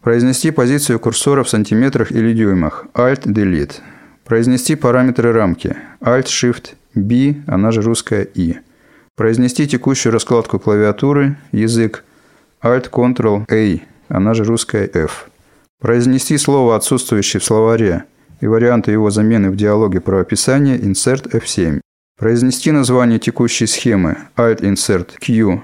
Произнести 0.02 0.50
позицию 0.50 0.98
курсора 0.98 1.44
в 1.44 1.48
сантиметрах 1.48 2.12
или 2.12 2.32
дюймах. 2.32 2.86
Alt 2.94 3.24
Delete. 3.24 3.74
Произнести 4.24 4.74
параметры 4.74 5.32
рамки. 5.32 5.76
Alt-Shift-B, 6.96 7.44
она 7.46 7.70
же 7.70 7.82
русская 7.82 8.26
I. 8.34 8.60
Произнести 9.16 9.66
текущую 9.66 10.12
раскладку 10.12 10.58
клавиатуры, 10.58 11.36
язык. 11.52 12.04
Alt-Ctrl-A, 12.62 13.80
она 14.08 14.34
же 14.34 14.44
русская 14.44 14.88
F. 14.92 15.28
Произнести 15.80 16.38
слово, 16.38 16.76
отсутствующее 16.76 17.40
в 17.40 17.44
словаре, 17.44 18.04
и 18.40 18.46
варианты 18.46 18.90
его 18.92 19.10
замены 19.10 19.50
в 19.50 19.56
диалоге 19.56 20.00
про 20.00 20.20
описание 20.20 20.78
Insert 20.78 21.30
F7. 21.30 21.80
Произнести 22.18 22.72
название 22.72 23.18
текущей 23.18 23.66
схемы 23.66 24.16
Alt-Insert 24.36 25.10
Q, 25.20 25.62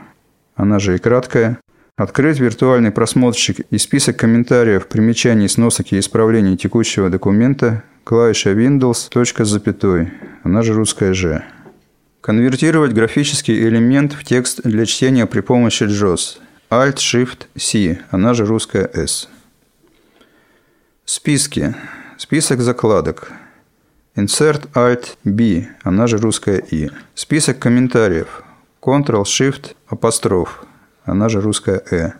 она 0.55 0.79
же 0.79 0.97
и 0.97 0.99
краткая. 0.99 1.59
Открыть 1.97 2.40
виртуальный 2.40 2.90
просмотрщик 2.90 3.61
и 3.71 3.79
список 3.79 4.16
комментариев, 4.16 4.87
примечаний, 4.87 5.49
сносок 5.49 5.92
и 5.92 5.99
исправлений 5.99 6.57
текущего 6.57 7.11
документа 7.11 7.85
Клавиша 8.05 8.51
Windows, 8.51 9.09
точка 9.09 9.45
с 9.45 9.49
запятой, 9.49 10.12
она 10.43 10.62
же 10.62 10.75
русская 10.75 11.15
«Ж». 11.15 11.45
Конвертировать 12.21 12.93
графический 12.93 13.57
элемент 13.69 14.12
в 14.12 14.25
текст 14.25 14.61
для 14.62 14.87
чтения 14.87 15.27
при 15.27 15.41
помощи 15.41 15.85
JOS. 15.85 16.38
Alt-Shift-C, 16.69 18.01
она 18.11 18.35
же 18.35 18.45
русская 18.45 18.91
«S». 18.93 19.29
Списки. 21.05 21.77
Список 22.19 22.61
закладок. 22.61 23.31
Insert-Alt-B, 24.17 25.69
она 25.85 26.07
же 26.09 26.19
русская 26.19 26.59
«И». 26.59 26.91
Список 27.15 27.61
комментариев. 27.61 28.43
Ctrl-Shift, 28.81 29.77
апостроф, 29.87 30.65
она 31.05 31.29
же 31.29 31.41
русская 31.41 31.81
«Э». 31.91 32.12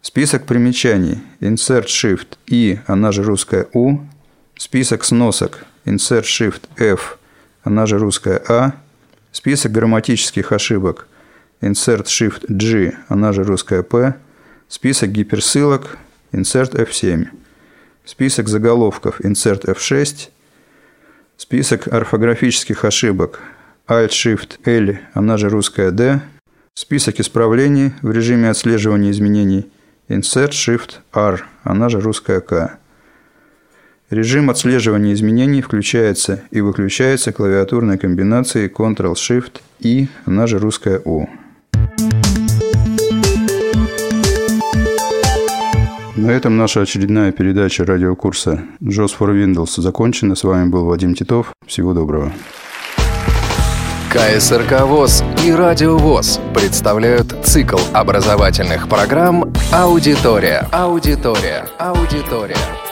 Список 0.00 0.46
примечаний. 0.46 1.22
Insert-Shift-И, 1.40 2.80
она 2.86 3.12
же 3.12 3.22
русская 3.22 3.68
«У», 3.74 4.00
Список 4.56 5.04
сносок. 5.04 5.64
Insert 5.84 6.22
Shift 6.22 6.62
F, 6.76 7.18
она 7.62 7.86
же 7.86 7.98
русская 7.98 8.42
А. 8.48 8.72
Список 9.32 9.72
грамматических 9.72 10.52
ошибок. 10.52 11.08
Insert 11.60 12.04
Shift 12.04 12.44
G, 12.48 12.94
она 13.08 13.32
же 13.32 13.42
русская 13.42 13.82
П. 13.82 14.14
Список 14.68 15.10
гиперссылок. 15.10 15.98
Insert 16.32 16.72
F7. 16.72 17.28
Список 18.04 18.48
заголовков. 18.48 19.20
Insert 19.20 19.64
F6. 19.64 20.28
Список 21.36 21.92
орфографических 21.92 22.84
ошибок. 22.84 23.40
Alt 23.88 24.10
Shift 24.10 24.58
L, 24.64 24.98
она 25.14 25.36
же 25.36 25.48
русская 25.48 25.90
D. 25.90 26.20
Список 26.74 27.20
исправлений 27.20 27.92
в 28.02 28.10
режиме 28.10 28.50
отслеживания 28.50 29.10
изменений. 29.10 29.70
Insert 30.08 30.50
Shift 30.50 30.94
R, 31.12 31.44
она 31.64 31.88
же 31.88 32.00
русская 32.00 32.40
К. 32.40 32.78
Режим 34.10 34.50
отслеживания 34.50 35.14
изменений 35.14 35.62
включается 35.62 36.42
и 36.50 36.60
выключается 36.60 37.32
клавиатурной 37.32 37.96
комбинацией 37.96 38.68
Ctrl-Shift-I, 38.68 40.08
она 40.26 40.46
же 40.46 40.58
русская 40.58 41.00
«У». 41.04 41.26
На 46.16 46.30
этом 46.30 46.56
наша 46.56 46.82
очередная 46.82 47.32
передача 47.32 47.84
радиокурса 47.84 48.62
«JOS 48.82 49.12
for 49.18 49.32
Windows» 49.32 49.80
закончена. 49.80 50.34
С 50.34 50.44
вами 50.44 50.68
был 50.68 50.84
Вадим 50.84 51.14
Титов. 51.14 51.52
Всего 51.66 51.94
доброго. 51.94 52.30
КСРК 54.12 54.82
ВОЗ 54.82 55.24
и 55.44 55.50
Радио 55.50 55.96
ВОЗ 55.96 56.40
представляют 56.54 57.34
цикл 57.42 57.78
образовательных 57.92 58.88
программ 58.88 59.52
«Аудитория». 59.72 60.68
Аудитория. 60.70 61.66
Аудитория. 61.78 62.83